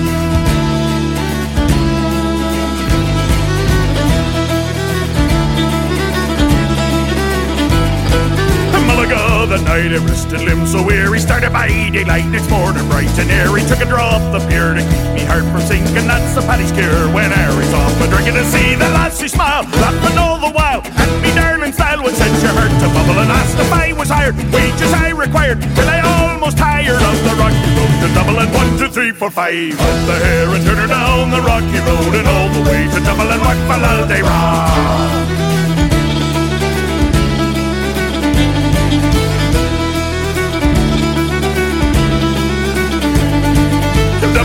the 9.50 9.58
night 9.66 9.90
it 9.90 10.00
rested 10.06 10.42
limbs 10.46 10.72
so 10.72 10.86
weary. 10.86 11.20
Started 11.20 11.52
by 11.52 11.68
daylight 11.68 12.30
next 12.30 12.50
morning 12.54 12.86
bright 12.86 13.10
and 13.18 13.32
airy. 13.34 13.66
Took 13.66 13.82
a 13.82 13.90
drop 13.90 14.22
of 14.30 14.46
beer 14.48 14.78
to 14.78 14.84
keep 14.86 15.10
me 15.18 15.26
heart 15.26 15.42
from 15.50 15.62
sinking. 15.66 16.06
That's 16.06 16.38
the 16.38 16.46
paddy's 16.46 16.72
cure 16.72 17.10
when 17.10 17.34
Harry's 17.34 17.74
off 17.74 17.98
a 17.98 18.06
drinking 18.08 18.38
To 18.38 18.46
see 18.46 18.78
the 18.78 18.86
who 18.86 19.28
smile, 19.28 19.66
laughing 19.82 20.18
all 20.22 20.38
the 20.38 20.54
while 20.54 20.86
And 20.86 21.12
me 21.26 21.34
darling 21.34 21.74
style 21.74 22.02
would 22.06 22.14
set 22.14 22.30
your 22.46 22.54
heart 22.54 22.70
to 22.78 22.88
bubble. 22.94 23.18
And 23.18 23.32
asked 23.34 23.58
if 23.58 23.74
I 23.74 23.92
was 23.98 24.10
hired, 24.10 24.38
wages 24.54 24.94
I 24.94 25.10
required 25.18 25.62
Till 25.74 25.90
I 25.90 26.00
almost 26.06 26.58
tired 26.58 27.02
of 27.02 27.18
the 27.26 27.34
rocky 27.42 27.70
road 27.74 27.94
to 28.06 28.08
Dublin 28.14 28.50
One, 28.54 28.70
two, 28.78 28.90
three, 28.94 29.12
four, 29.12 29.34
five 29.34 29.74
Up 29.74 30.00
the 30.06 30.16
hair 30.22 30.48
and 30.54 30.62
turn 30.62 30.78
her 30.78 30.88
down 30.88 31.34
the 31.34 31.42
rocky 31.42 31.82
road. 31.90 32.14
And 32.14 32.28
all 32.30 32.50
the 32.54 32.64
way 32.70 32.86
to 32.86 33.00
Dublin, 33.02 33.42
rock 33.42 34.08
they 34.08 34.22
rock 34.22 35.39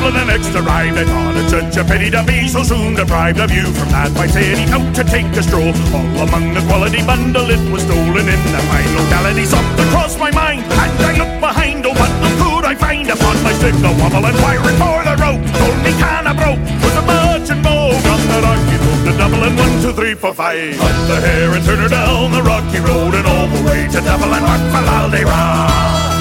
The 0.04 0.24
next 0.26 0.54
arrived, 0.54 0.98
I 0.98 1.04
thought 1.04 1.36
it 1.36 1.48
such 1.48 1.76
a 1.80 1.84
pity 1.84 2.10
to 2.10 2.22
be 2.22 2.46
so 2.46 2.62
soon 2.62 2.94
deprived 2.94 3.40
of 3.40 3.50
you 3.50 3.64
from 3.72 3.88
that 3.88 4.12
fine 4.12 4.28
city 4.28 4.62
out 4.68 4.94
to 4.94 5.02
take 5.02 5.26
a 5.32 5.42
stroll. 5.42 5.72
All 5.96 6.28
among 6.28 6.54
the 6.54 6.60
quality 6.68 7.00
bundle 7.02 7.48
it 7.50 7.58
was 7.72 7.82
stolen 7.82 8.28
in 8.28 8.42
the 8.52 8.62
fine 8.68 8.92
locality. 8.94 9.44
Something 9.48 9.88
across 9.88 10.16
my 10.20 10.30
mind, 10.30 10.62
and 10.68 11.02
I 11.02 11.12
looked 11.18 11.40
behind. 11.40 11.88
Oh, 11.88 11.96
what 11.96 12.12
could 12.36 12.64
I 12.68 12.74
find 12.76 13.08
upon 13.10 13.36
my 13.42 13.52
stick? 13.58 13.74
A 13.80 13.90
wobble 13.96 14.28
and 14.28 14.38
wiring 14.44 14.78
for 14.78 15.00
the 15.02 15.16
road. 15.18 15.40
Told 15.40 15.78
me 15.82 15.92
can 15.96 16.24
I 16.28 16.34
broke 16.36 16.62
was 16.62 16.94
a 16.94 17.04
merchant 17.08 17.60
moog 17.64 18.04
on 18.04 18.20
the 18.28 18.38
rocky 18.44 18.76
road 18.84 19.00
to 19.08 19.12
Dublin. 19.18 19.52
One, 19.56 19.74
two, 19.82 19.92
three, 19.98 20.14
four, 20.14 20.34
five. 20.36 20.78
Cut 20.78 20.98
the 21.08 21.16
hair 21.20 21.48
and 21.48 21.64
turn 21.64 21.80
her 21.80 21.90
down 21.90 22.30
the 22.30 22.44
rocky 22.44 22.80
road 22.80 23.12
and 23.18 23.26
all 23.26 23.48
the 23.50 23.60
way 23.66 23.88
to 23.88 24.00
Dublin. 24.04 24.42
Rock 24.46 24.62
Falalde 24.68 25.24
Rock. 25.26 26.13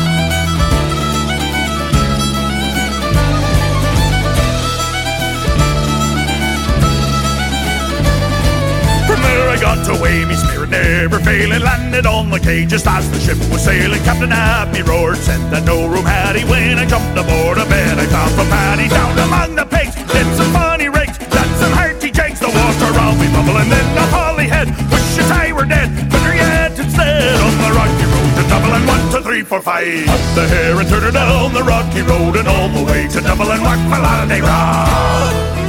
Got 9.63 9.87
away, 9.87 10.25
me 10.25 10.35
spirit 10.35 10.69
never 10.69 11.19
failing. 11.19 11.63
Landed 11.63 12.05
on 12.05 12.29
the 12.29 12.39
quay 12.39 12.65
just 12.65 12.85
as 12.85 13.09
the 13.11 13.19
ship 13.19 13.39
was 13.49 13.63
sailing. 13.63 14.03
Captain 14.03 14.29
Happy 14.29 14.81
roared, 14.83 15.15
said 15.17 15.39
that 15.51 15.63
no 15.63 15.87
room 15.87 16.03
had 16.03 16.35
he. 16.35 16.43
When 16.43 16.77
I 16.77 16.85
jumped 16.85 17.15
aboard 17.15 17.57
a 17.57 17.65
bed, 17.71 17.95
I 17.97 18.05
found 18.11 18.31
from 18.35 18.47
Paddy 18.51 18.89
down 18.89 19.15
among 19.17 19.55
the 19.55 19.63
pigs. 19.63 19.95
Did 19.95 20.27
some 20.35 20.51
funny 20.51 20.89
rigs, 20.89 21.15
done 21.31 21.53
some 21.63 21.71
hearty 21.79 22.11
jigs. 22.11 22.43
The 22.43 22.51
water 22.51 22.89
around 22.91 23.15
me 23.23 23.27
bubbling, 23.31 23.71
then 23.71 23.87
the 23.95 24.05
holly 24.11 24.47
head. 24.51 24.67
Wish 24.91 25.15
that 25.23 25.31
I 25.31 25.55
were 25.55 25.65
dead, 25.65 25.89
better 26.11 26.35
yet 26.35 26.75
instead 26.75 27.39
on 27.39 27.55
the 27.63 27.71
rocky 27.71 28.05
road 28.11 28.31
to 28.35 28.43
Dublin. 28.51 28.83
One, 28.83 29.05
two, 29.15 29.23
three, 29.23 29.43
four, 29.47 29.61
five. 29.63 30.11
Up 30.11 30.23
the 30.35 30.43
hair 30.43 30.75
and 30.75 30.87
turn 30.91 31.07
her 31.07 31.15
down 31.15 31.55
the 31.55 31.63
rocky 31.63 32.03
road 32.03 32.35
and 32.35 32.47
all 32.51 32.67
the 32.67 32.83
way 32.83 33.07
to 33.07 33.19
Dublin. 33.23 33.63
Rock 33.63 33.79
Falalde 33.87 34.43
Rock. 34.43 35.31
The 35.55 35.62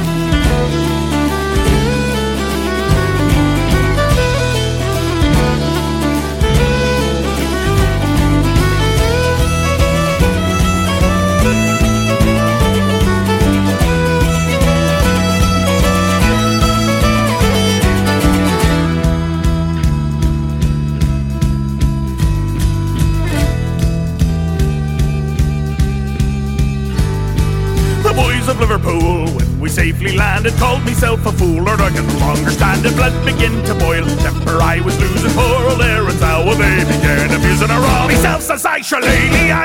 Liverpool, 28.65 29.29
when 29.37 29.59
we 29.59 29.69
safely 29.69 30.17
landed, 30.17 30.51
called 30.57 30.81
myself 30.81 31.23
a 31.27 31.31
fool, 31.31 31.69
or 31.69 31.77
I 31.77 31.91
can 31.93 32.01
no 32.07 32.17
longer 32.17 32.49
stand 32.49 32.83
it. 32.83 32.95
Blood 32.95 33.13
begin 33.23 33.53
to 33.69 33.75
boil, 33.75 34.03
temper 34.25 34.57
I 34.57 34.81
was 34.81 34.97
losing. 34.99 35.29
Poor 35.37 35.69
old 35.69 35.81
Aaron's 35.85 36.19
how 36.19 36.41
they 36.41 36.81
began 36.81 37.29
abusing 37.29 37.69
her 37.69 37.85
all. 37.93 38.07
Myself 38.09 38.41
says 38.41 38.65
I 38.65 38.81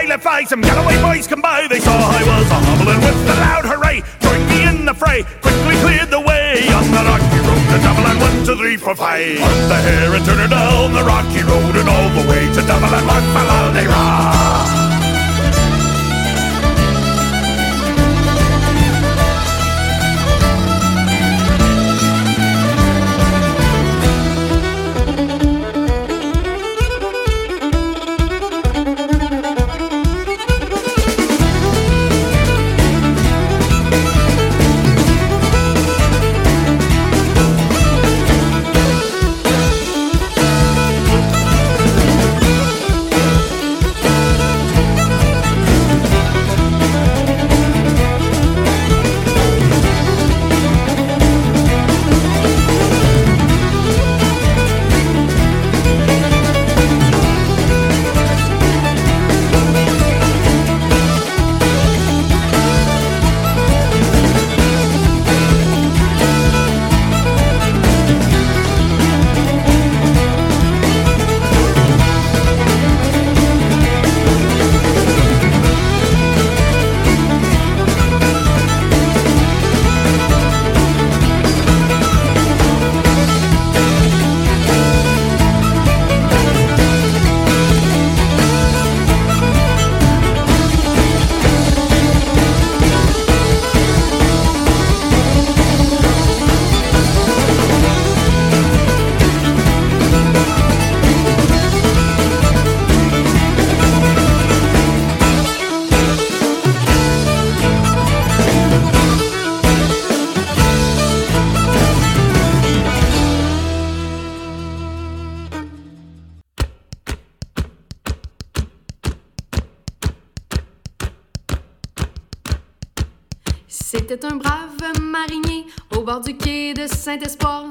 left 0.05 0.27
I 0.27 0.45
some 0.45 0.61
Galloway 0.61 1.01
boys 1.01 1.27
come 1.27 1.41
by. 1.41 1.67
They 1.67 1.81
saw 1.81 1.97
I 1.97 2.21
was 2.29 2.51
a 2.53 2.61
hobbling 2.61 3.01
with 3.01 3.17
the 3.25 3.35
loud 3.41 3.65
hooray. 3.65 4.03
Joined 4.21 4.47
me 4.53 4.69
in 4.69 4.85
the 4.85 4.93
fray, 4.93 5.25
quickly 5.41 5.77
cleared 5.81 6.11
the 6.11 6.21
way 6.21 6.69
on 6.69 6.85
the 6.93 7.01
rocky 7.01 7.41
road 7.41 7.65
to 7.73 7.79
Dublin. 7.81 8.21
One, 8.21 8.45
two, 8.45 8.57
three, 8.61 8.77
four, 8.77 8.95
five. 8.95 9.41
On 9.41 9.69
the 9.73 9.81
hair 9.81 10.13
and 10.13 10.25
turn 10.27 10.45
her 10.45 10.49
down 10.49 10.93
the 10.93 11.05
rocky 11.05 11.41
road 11.41 11.73
and 11.73 11.89
all 11.89 12.11
the 12.21 12.29
way 12.29 12.53
to 12.53 12.61
Dublin. 12.69 13.01
One, 13.09 13.27
Falalde 13.33 13.89
Rock. 13.89 14.70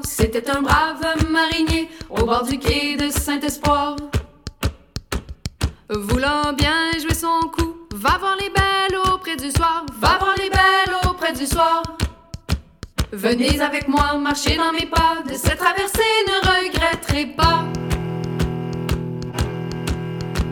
C'était 0.04 0.50
un 0.50 0.60
brave 0.60 1.00
marinier 1.30 1.88
au 2.10 2.26
bord 2.26 2.44
du 2.44 2.58
quai 2.58 2.96
de 2.96 3.08
Saint-Espoir. 3.08 3.96
Voulant 5.88 6.52
bien 6.52 6.92
jouer 7.00 7.14
son 7.14 7.48
coup, 7.48 7.74
va 7.94 8.18
voir 8.18 8.36
les 8.38 8.50
belles 8.50 8.98
auprès 9.10 9.36
du 9.36 9.50
soir. 9.50 9.86
Va 9.98 10.18
voir 10.18 10.34
les 10.36 10.50
belles 10.50 10.94
auprès 11.08 11.32
du 11.32 11.46
soir. 11.46 11.82
Venez 13.12 13.62
avec 13.62 13.88
moi 13.88 14.14
marcher 14.18 14.58
dans 14.58 14.72
mes 14.72 14.84
pas, 14.84 15.22
de 15.26 15.32
cette 15.32 15.56
traversée 15.56 16.02
ne 16.28 16.68
regretterez 16.68 17.26
pas. 17.34 17.64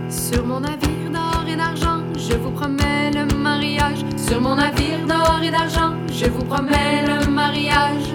Sur 0.09 0.47
mon 0.47 0.60
navire 0.60 1.10
d'or 1.12 1.44
et 1.47 1.56
d'argent, 1.56 2.01
je 2.16 2.32
vous 2.39 2.52
promets 2.52 3.10
le 3.12 3.27
mariage. 3.35 3.98
Sur 4.16 4.40
mon 4.40 4.55
navire 4.55 5.06
d'or 5.06 5.40
et 5.43 5.51
d'argent, 5.51 5.93
je 6.10 6.24
vous 6.24 6.44
promets 6.44 7.05
le 7.06 7.27
mariage. 7.31 8.15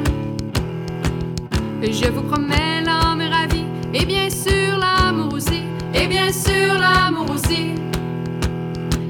Je 1.92 2.10
vous 2.10 2.24
promets 2.24 2.82
l'homme 2.82 3.22
ravi, 3.30 3.66
et 3.94 4.06
bien 4.06 4.30
sûr 4.30 4.78
l'amour 4.80 5.34
aussi, 5.34 5.64
et 5.94 6.08
bien 6.08 6.32
sûr 6.32 6.74
l'amour 6.80 7.30
aussi. 7.30 7.74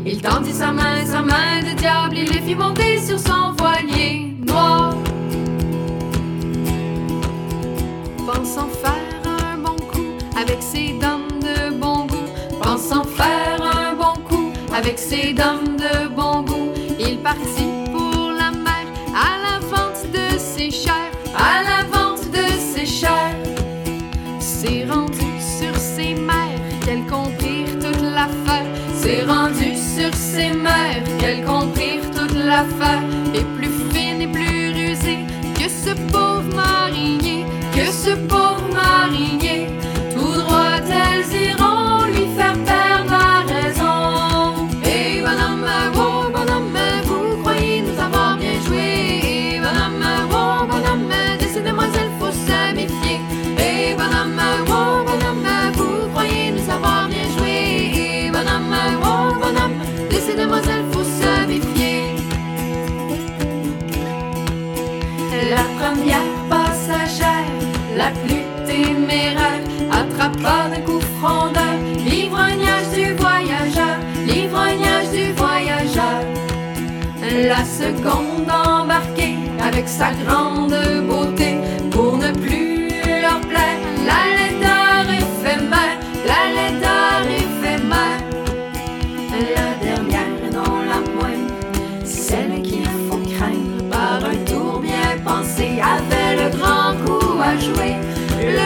Il 0.05 0.21
tendit 0.21 0.51
sa 0.51 0.71
main, 0.71 1.05
sa 1.05 1.21
main 1.21 1.61
de 1.61 1.77
diable, 1.77 2.17
il 2.17 2.29
les 2.29 2.41
fit 2.41 2.55
monter 2.55 2.99
sur 2.99 3.19
son 3.19 3.53
voilier 3.57 4.35
noir. 4.45 4.95
Pensant 8.25 8.67
faire 8.67 9.21
un 9.25 9.57
bon 9.57 9.75
coup 9.91 10.07
avec 10.35 10.61
ses 10.61 10.97
dames 10.99 11.39
de 11.41 11.75
bon 11.77 12.05
goût, 12.07 12.29
pensant 12.61 13.03
faire 13.03 13.61
un 13.61 13.93
bon 13.93 14.19
coup 14.27 14.51
avec 14.75 14.97
ses 14.97 15.33
dames 15.33 15.77
de 15.77 16.07
bon 16.07 16.41
goût, 16.41 16.71
il 16.99 17.19
partit 17.19 17.72
qu'elles 31.19 31.43
comprirent 31.43 32.09
toute 32.15 32.35
l'affaire. 32.35 33.03
Et 33.33 33.43
plus 33.57 33.71
fine 33.91 34.21
et 34.21 34.27
plus 34.27 34.73
rusée 34.73 35.19
que 35.55 35.69
ce 35.69 35.93
pauvre 36.11 36.43
marinier, 36.55 37.45
que 37.73 37.85
ce 37.85 38.15
pauvre 38.27 38.67
marinier. 38.73 39.67
Téméraire, 69.13 69.61
attrapa 69.91 70.69
d'un 70.69 70.81
coup 70.81 71.01
frondeur 71.19 71.75
l'ivrognage 72.05 72.89
du 72.93 73.13
voyageur, 73.13 73.97
l'ivrognage 74.27 75.09
du 75.11 75.31
voyageur. 75.33 76.21
La 77.49 77.63
seconde 77.65 78.49
embarquée 78.49 79.37
avec 79.59 79.87
sa 79.87 80.11
grande 80.23 80.75
beauté 81.07 81.57
pour 81.91 82.17
ne 82.17 82.31
plus 82.31 82.52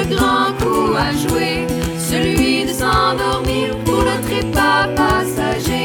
grand 0.10 0.54
coup 0.60 0.94
à 0.96 1.12
jouer, 1.12 1.68
celui 1.98 2.66
de 2.66 2.74
s'endormir 2.74 3.76
pour 3.86 4.02
le 4.02 4.22
trépas 4.28 4.88
passager. 4.96 5.77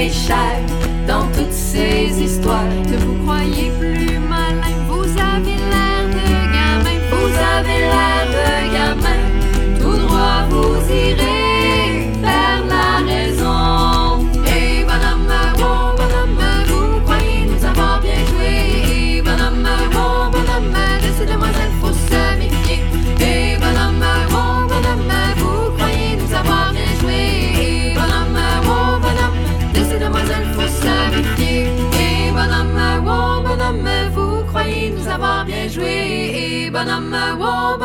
m'échappe 0.00 0.70
dans 1.06 1.26
toutes 1.36 1.52
ces 1.52 2.22
histoires. 2.22 2.64
Ne 2.90 2.96
vous 2.96 3.22
croyez 3.24 3.70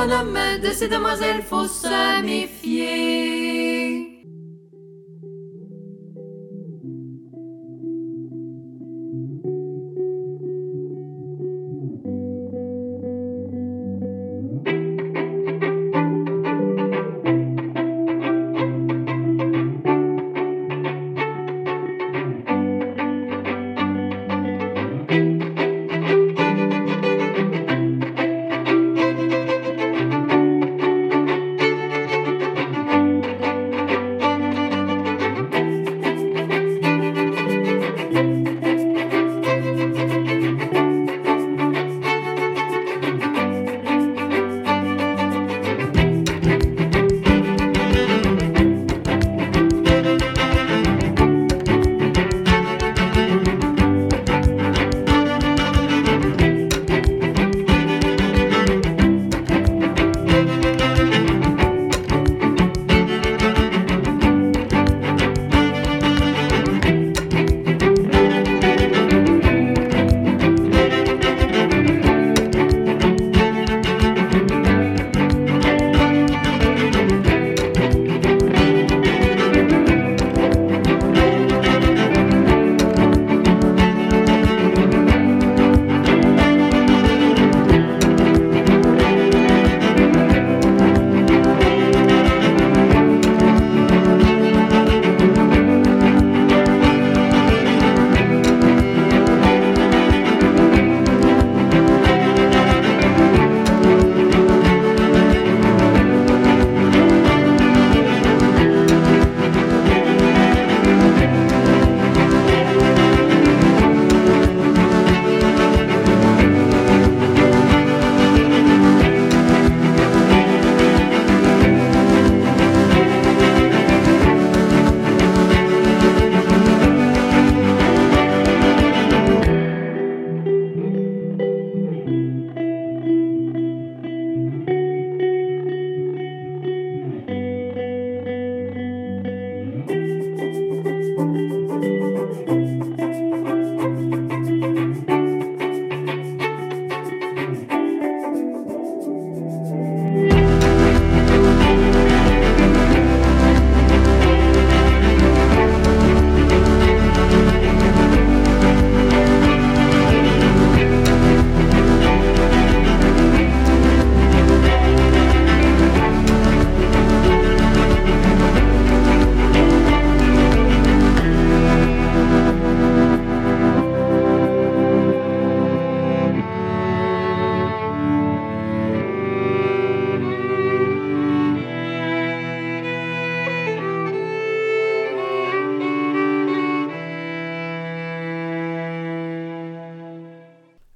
de 0.08 0.72
ces 0.72 0.88
demoiselles 0.88 1.42
faut 1.42 1.68
se 1.68 2.22
méfier. 2.22 3.35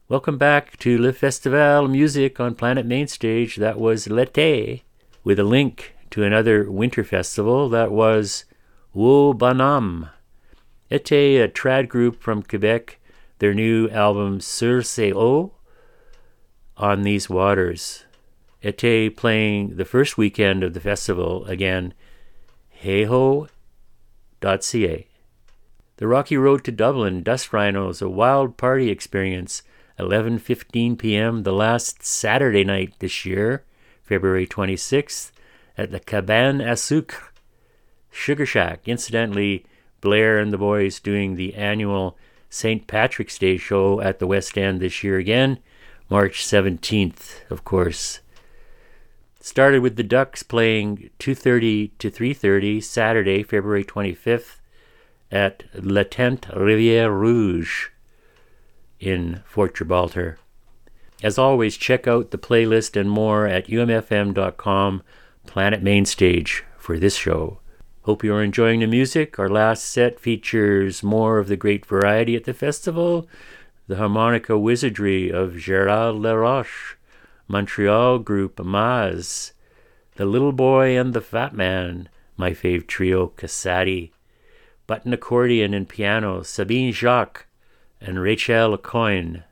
Welcome 0.10 0.40
back 0.40 0.76
to 0.78 0.98
Le 0.98 1.14
Festival 1.14 1.88
Music 1.88 2.40
on 2.40 2.56
Planet 2.56 2.84
Mainstage. 2.84 3.58
That 3.58 3.80
was 3.80 4.08
L'été, 4.08 4.82
with 5.24 5.38
a 5.38 5.44
link 5.44 5.94
to 6.10 6.24
another 6.24 6.68
winter 6.72 7.04
festival 7.04 7.70
that 7.70 7.92
was 7.92 8.46
Wo 8.92 9.36
Banam. 9.36 10.10
Été, 10.90 11.44
a 11.44 11.48
trad 11.48 11.90
group 11.90 12.24
from 12.24 12.42
Quebec, 12.42 13.00
their 13.38 13.54
new 13.54 13.88
album 13.90 14.42
Sur 14.42 14.82
ces 14.82 15.14
eaux, 15.14 15.52
On 16.76 17.04
These 17.04 17.30
Waters. 17.30 18.06
Été 18.64 19.16
playing 19.16 19.76
the 19.76 19.86
first 19.86 20.18
weekend 20.18 20.64
of 20.64 20.74
the 20.74 20.80
festival 20.80 21.46
again, 21.46 21.94
heho.ca. 22.84 23.48
The 25.98 26.08
Rocky 26.08 26.38
Road 26.38 26.64
to 26.64 26.72
Dublin, 26.72 27.22
Dust 27.22 27.54
Rhinos, 27.54 28.02
a 28.02 28.10
wild 28.10 28.58
party 28.58 28.90
experience, 28.90 29.62
11:15 30.00 30.98
p.m. 30.98 31.44
the 31.44 31.54
last 31.54 32.04
Saturday 32.04 32.64
night 32.64 32.94
this 33.00 33.26
year, 33.26 33.64
February 34.02 34.48
26th, 34.48 35.32
at 35.78 35.92
the 35.92 36.00
Cabane 36.00 36.60
à 36.60 36.78
Sucre 36.78 37.32
Sugar 38.10 38.46
Shack. 38.46 38.88
Incidentally, 38.88 39.66
Blair 40.02 40.40
and 40.40 40.54
the 40.54 40.58
boys 40.58 41.00
doing 41.00 41.36
the 41.36 41.54
annual 41.56 42.18
St. 42.50 42.88
Patrick's 42.88 43.38
Day 43.38 43.58
show 43.58 44.02
at 44.02 44.20
the 44.20 44.28
West 44.28 44.58
End 44.58 44.80
this 44.80 45.04
year 45.04 45.18
again, 45.18 45.60
March 46.10 46.44
17th, 46.44 47.50
of 47.50 47.64
course. 47.64 48.22
Started 49.42 49.82
with 49.82 49.96
the 49.96 50.04
Ducks 50.04 50.44
playing 50.44 51.10
2:30 51.20 51.92
to 52.00 52.10
3:30 52.10 52.82
Saturday, 52.82 53.44
February 53.44 53.84
25th 53.84 54.60
at 55.32 55.64
La 55.74 56.04
Tente 56.04 56.48
Rivière 56.56 57.12
Rouge 57.12 57.90
in 59.00 59.42
Fort 59.46 59.76
Gibraltar. 59.76 60.38
As 61.22 61.38
always, 61.38 61.78
check 61.78 62.08
out 62.08 62.32
the 62.32 62.38
playlist 62.38 63.00
and 63.00 63.10
more 63.10 63.46
at 63.46 63.68
umfm.com 63.68 65.04
Planet 65.46 65.84
Mainstage 65.84 66.64
for 66.78 66.98
this 66.98 67.16
show. 67.16 67.60
Hope 68.04 68.24
you're 68.24 68.44
enjoying 68.44 68.80
the 68.80 68.88
music. 68.88 69.38
Our 69.38 69.50
last 69.50 69.84
set 69.84 70.20
features 70.20 71.04
more 71.04 71.38
of 71.38 71.48
the 71.48 71.58
great 71.58 71.86
variety 71.86 72.36
at 72.36 72.46
the 72.46 72.54
festival 72.54 73.28
the 73.90 73.96
harmonica 73.96 74.56
wizardry 74.56 75.32
of 75.32 75.58
Gerard 75.58 76.14
Laroche, 76.14 76.96
Montreal 77.48 78.20
group 78.20 78.58
Maz, 78.58 79.54
The 80.16 80.26
Little 80.26 80.52
Boy 80.52 80.96
and 80.96 81.16
the 81.16 81.22
Fat 81.22 81.56
Man, 81.56 82.08
my 82.38 82.52
fave 82.52 82.86
trio 82.86 83.30
Casati, 83.36 84.12
button 84.86 85.12
accordion 85.12 85.74
and 85.74 85.90
piano 85.90 86.44
Sabine 86.44 86.94
Jacques 86.94 87.48
and 88.02 88.22
Rachel 88.22 88.78
Coyne, 88.78 89.44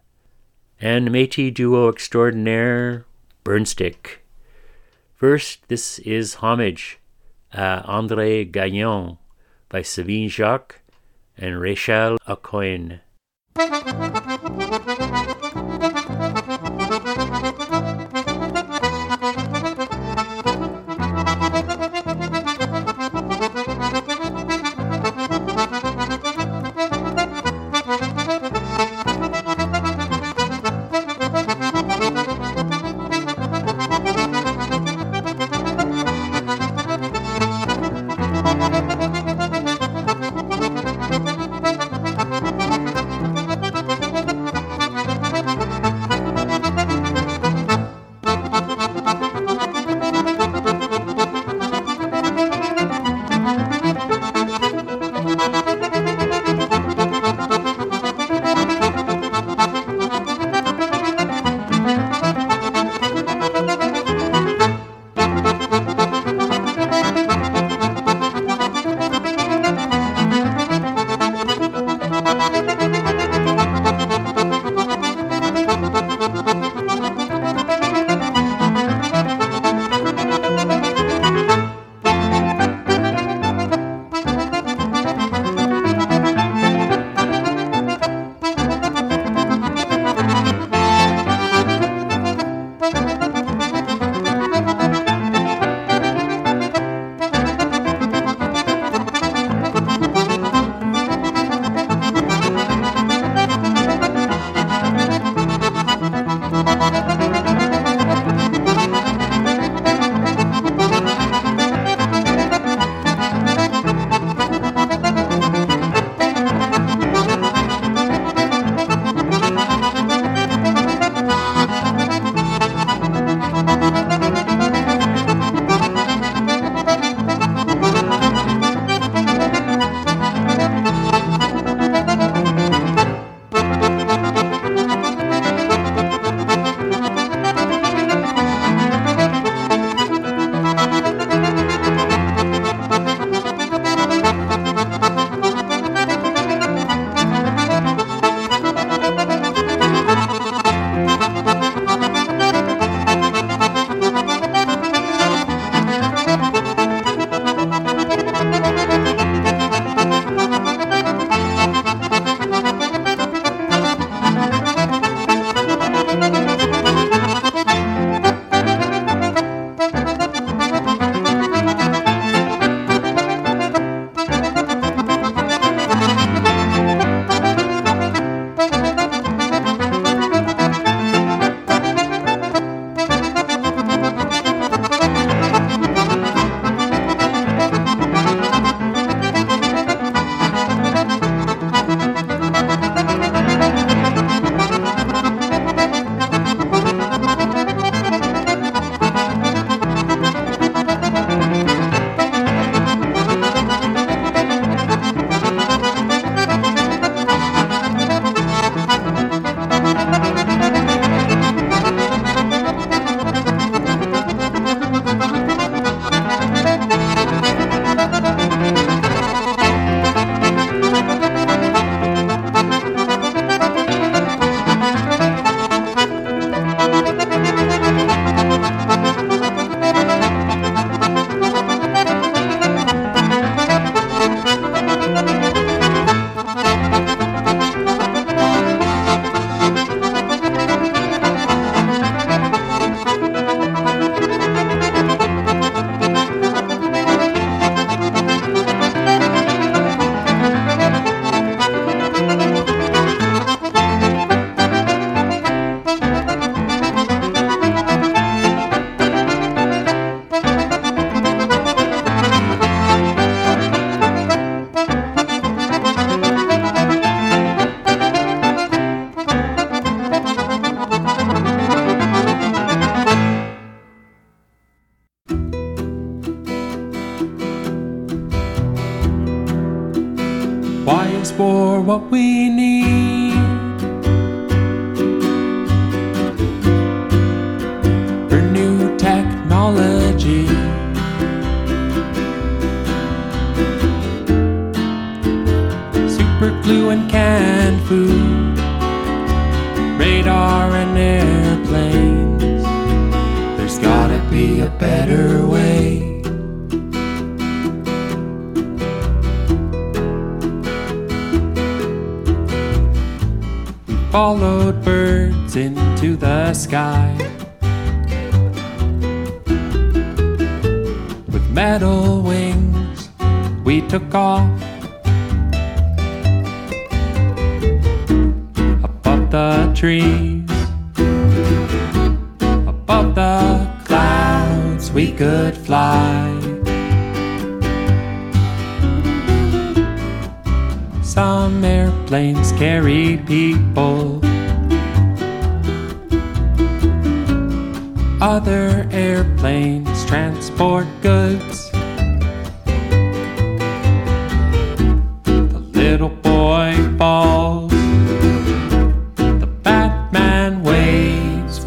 and 0.80 1.10
Métis 1.10 1.54
duo 1.54 1.90
extraordinaire 1.90 3.06
Burnstick. 3.44 4.20
First, 5.16 5.68
this 5.68 6.00
is 6.00 6.36
Homage 6.36 7.00
à 7.54 7.86
André 7.86 8.50
Gagnon 8.50 9.18
by 9.70 9.82
Sabine 9.82 10.30
Jacques 10.30 10.82
and 11.38 11.60
Rachel 11.60 12.18
Aucoin. 12.28 13.00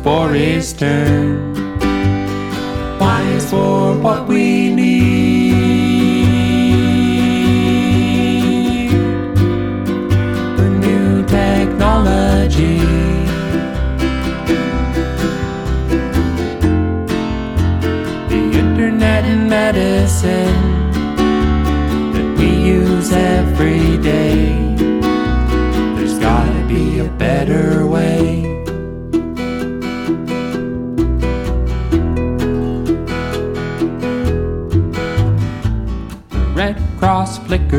for 0.02 0.30
his 0.32 0.72
turn. 0.72 1.54
Why 2.98 3.22
is 3.36 3.50
for 3.50 3.94
what 3.96 4.26
we 4.26 4.74
need? 4.74 4.89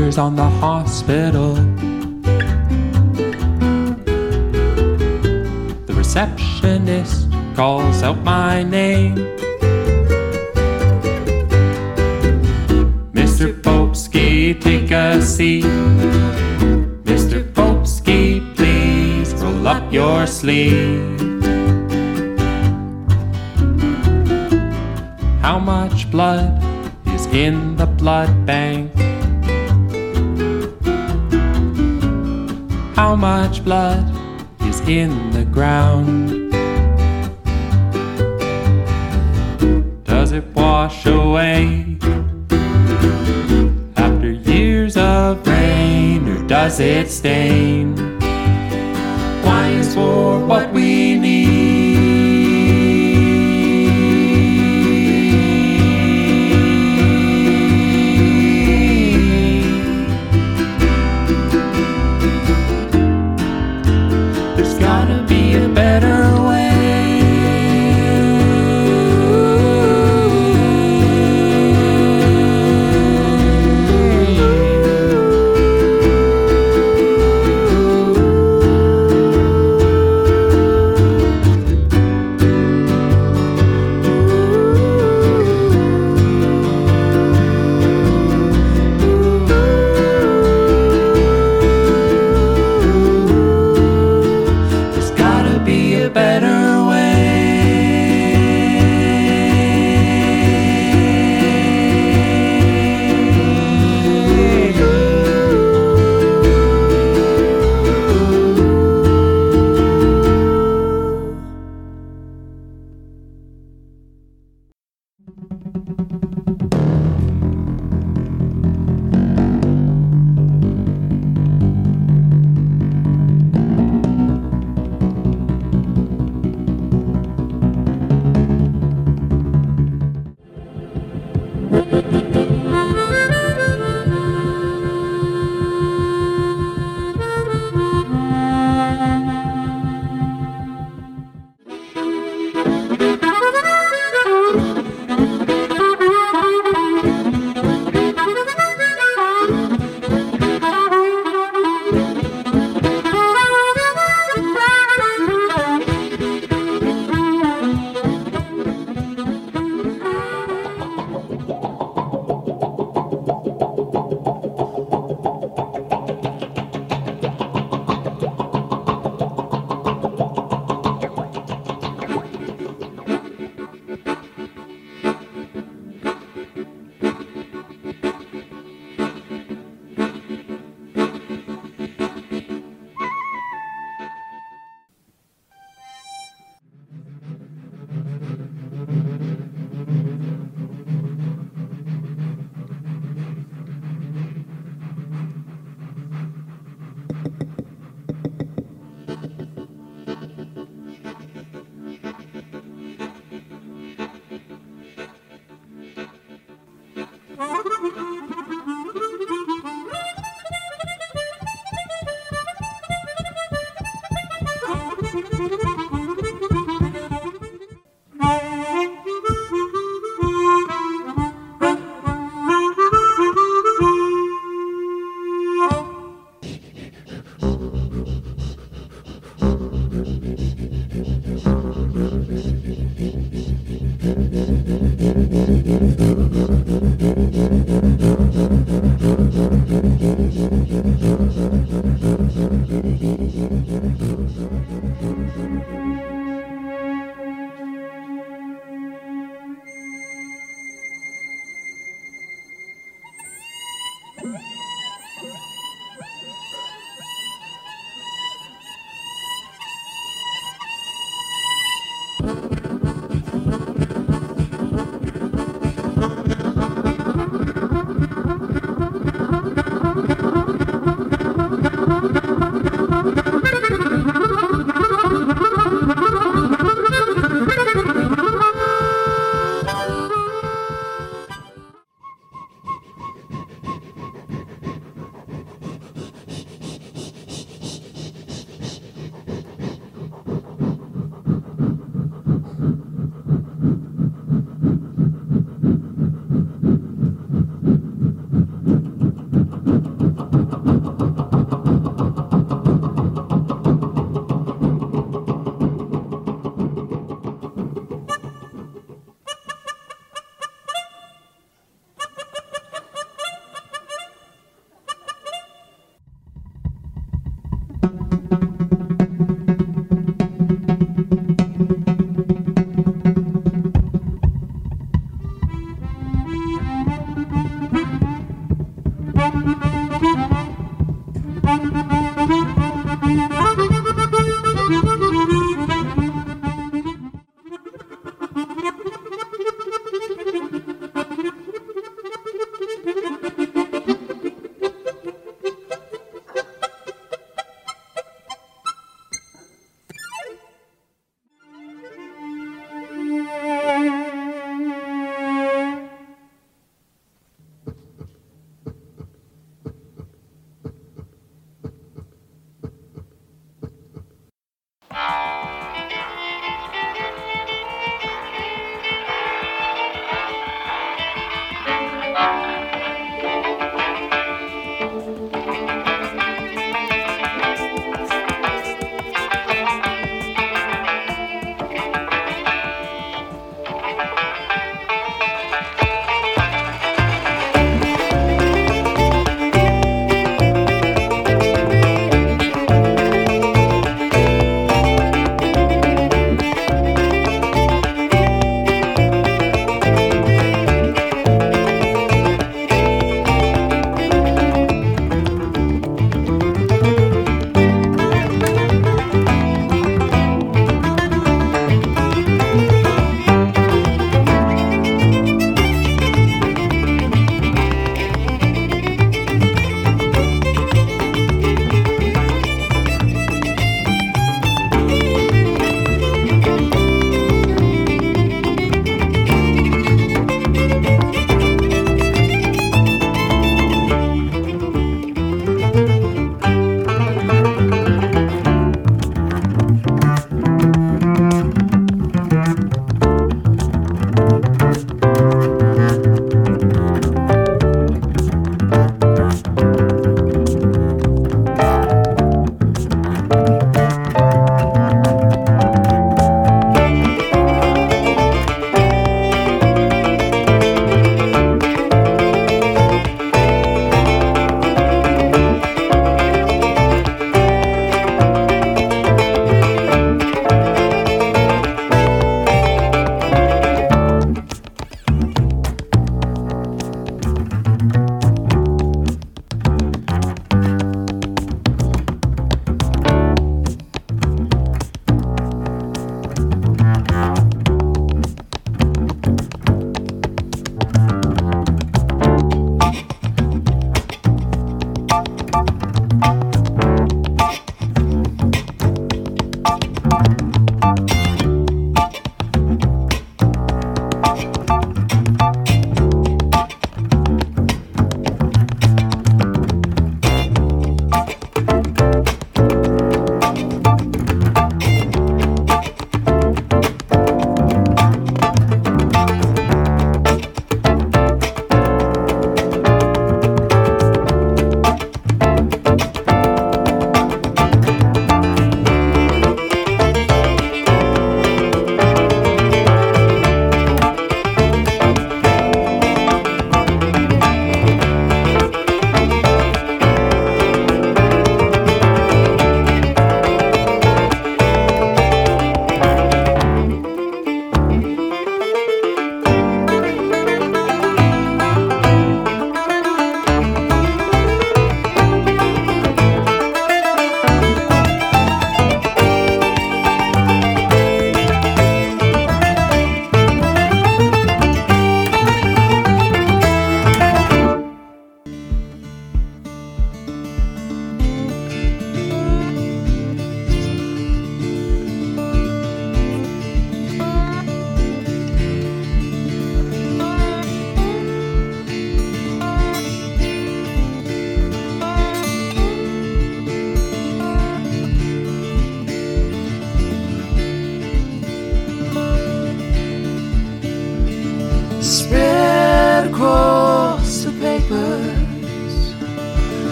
Flickers 0.00 0.16
on 0.16 0.34
the 0.34 0.48
hospital. 0.48 1.52
The 5.84 5.92
receptionist 5.94 7.30
calls 7.54 8.02
out 8.02 8.16
my 8.24 8.62
name. 8.62 9.16
Mr. 13.12 13.52
Popsky, 13.60 14.58
take 14.58 14.90
a 14.90 15.20
seat. 15.20 15.64
Mr. 17.04 17.44
Popsky, 17.52 18.40
please 18.56 19.34
roll 19.34 19.68
up 19.68 19.92
your 19.92 20.26
sleeve. 20.26 21.20
How 25.42 25.58
much 25.58 26.10
blood 26.10 26.56
is 27.08 27.26
in 27.26 27.76
the 27.76 27.86
blood 27.86 28.46
bank? 28.46 28.89
How 33.10 33.16
much 33.16 33.64
blood 33.64 34.06
is 34.60 34.78
in 34.82 35.32
the 35.32 35.44
ground? 35.44 36.52
Does 40.04 40.30
it 40.30 40.44
wash 40.54 41.06
away 41.06 41.98
after 43.96 44.30
years 44.30 44.96
of 44.96 45.44
rain, 45.44 46.28
or 46.28 46.46
does 46.46 46.78
it 46.78 47.10
stain? 47.10 47.99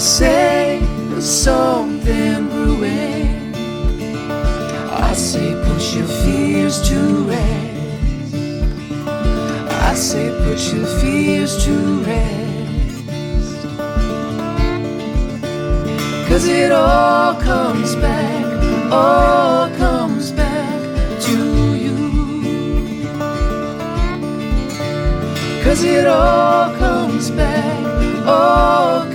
Say 0.00 0.80
there's 1.10 1.28
something 1.28 2.48
brewing. 2.48 3.54
I 4.90 5.12
say 5.12 5.52
put 5.64 5.94
your 5.94 6.06
fears 6.06 6.88
to 6.88 6.98
rest. 7.28 8.34
I 9.68 9.94
say 9.94 10.30
put 10.44 10.72
your 10.72 10.86
fears 11.00 11.62
to 11.64 12.02
rest. 12.04 13.66
Cause 16.28 16.46
it 16.46 16.72
all 16.72 17.34
comes 17.34 17.94
back, 17.96 18.90
all 18.90 19.68
comes 19.76 20.32
back 20.32 20.80
to 21.24 21.76
you. 21.76 21.96
Cause 25.62 25.84
it 25.84 26.06
all 26.06 26.74
comes 26.76 27.30
back, 27.30 28.26
all 28.26 29.09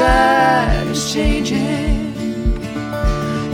tide 0.00 0.86
is 0.86 1.12
changing, 1.12 2.14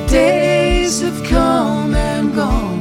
days 0.06 1.00
have 1.00 1.20
come 1.24 1.94
and 1.94 2.34
gone. 2.34 2.80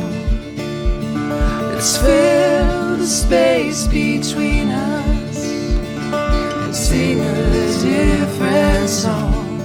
Let's 1.69 1.97
fill 1.97 2.97
the 2.97 3.07
space 3.07 3.87
between 3.87 4.67
us 4.69 5.37
and 6.63 6.75
sing 6.75 7.19
a 7.19 7.35
different 7.89 8.89
song. 8.89 9.59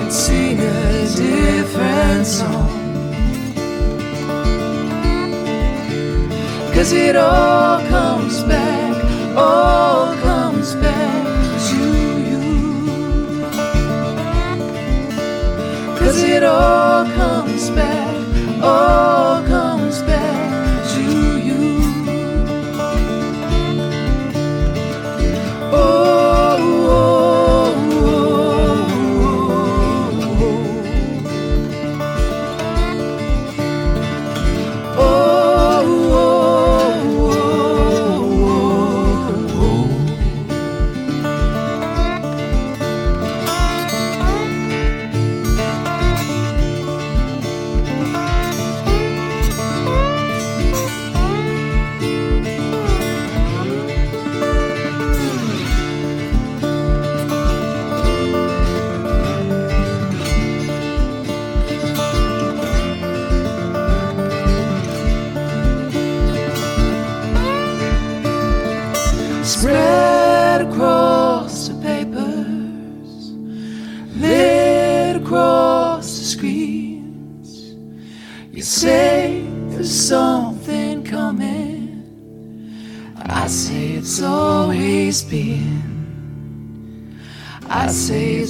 And 0.00 0.12
sing 0.12 0.58
a 0.58 1.06
different 1.26 2.26
song. 2.26 2.72
Cause 6.74 6.92
it 6.92 7.16
all 7.16 7.78
comes 7.88 8.05
Cause 16.46 16.75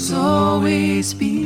it's 0.08 0.14
always 0.14 1.14
been. 1.14 1.42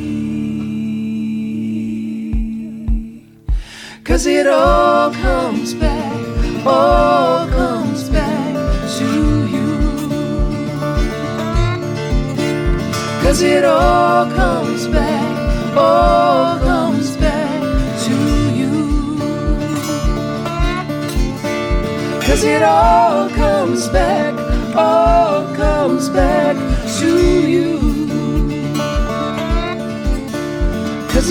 Cause 4.04 4.26
it 4.26 4.46
all 4.46 5.10
comes 5.14 5.72
back, 5.72 6.66
all 6.66 7.48
comes 7.48 8.10
back 8.10 8.54
to 8.98 9.46
you. 9.46 9.78
Cause 13.22 13.40
it 13.40 13.64
all 13.64 14.30
comes 14.30 14.86
back, 14.88 15.74
all 15.74 16.58
comes 16.58 17.16
back 17.16 17.62
to 18.04 18.14
you. 18.58 19.16
Cause 22.20 22.44
it 22.44 22.62
all 22.62 23.30
comes 23.30 23.88
back, 23.88 24.34
all 24.76 25.46
comes 25.54 26.10
back 26.10 26.69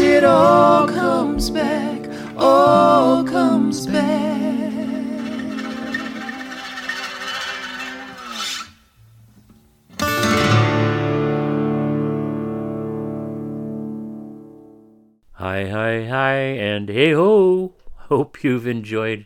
It 0.02 0.24
all 0.24 0.88
comes 0.88 1.50
back, 1.50 2.10
all 2.38 3.22
comes 3.26 3.86
back. 3.86 4.40
Hi, 15.34 15.68
hi, 15.68 16.06
hi, 16.06 16.34
and 16.34 16.88
hey 16.88 17.12
ho! 17.12 17.74
Hope 17.96 18.42
you've 18.42 18.68
enjoyed 18.68 19.26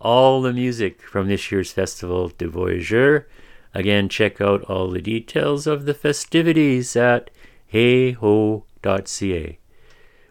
all 0.00 0.42
the 0.42 0.52
music 0.52 1.02
from 1.02 1.28
this 1.28 1.52
year's 1.52 1.70
Festival 1.70 2.30
du 2.30 2.50
Voyageur. 2.50 3.28
Again, 3.74 4.08
check 4.08 4.40
out 4.40 4.64
all 4.64 4.90
the 4.90 5.00
details 5.00 5.68
of 5.68 5.84
the 5.84 5.94
festivities 5.94 6.96
at 6.96 7.30
heho.ca. 7.72 9.59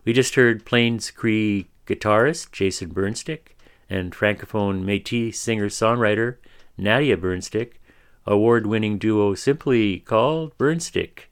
We 0.05 0.13
just 0.13 0.35
heard 0.35 0.65
Plains 0.65 1.11
Cree 1.11 1.67
guitarist 1.85 2.51
Jason 2.51 2.91
Burnstick 2.91 3.55
and 3.89 4.13
Francophone 4.13 4.83
Métis 4.83 5.35
singer-songwriter 5.35 6.37
Nadia 6.77 7.17
Burnstick, 7.17 7.73
award-winning 8.25 8.97
duo 8.97 9.35
simply 9.35 9.99
called 9.99 10.57
Burnstick, 10.57 11.29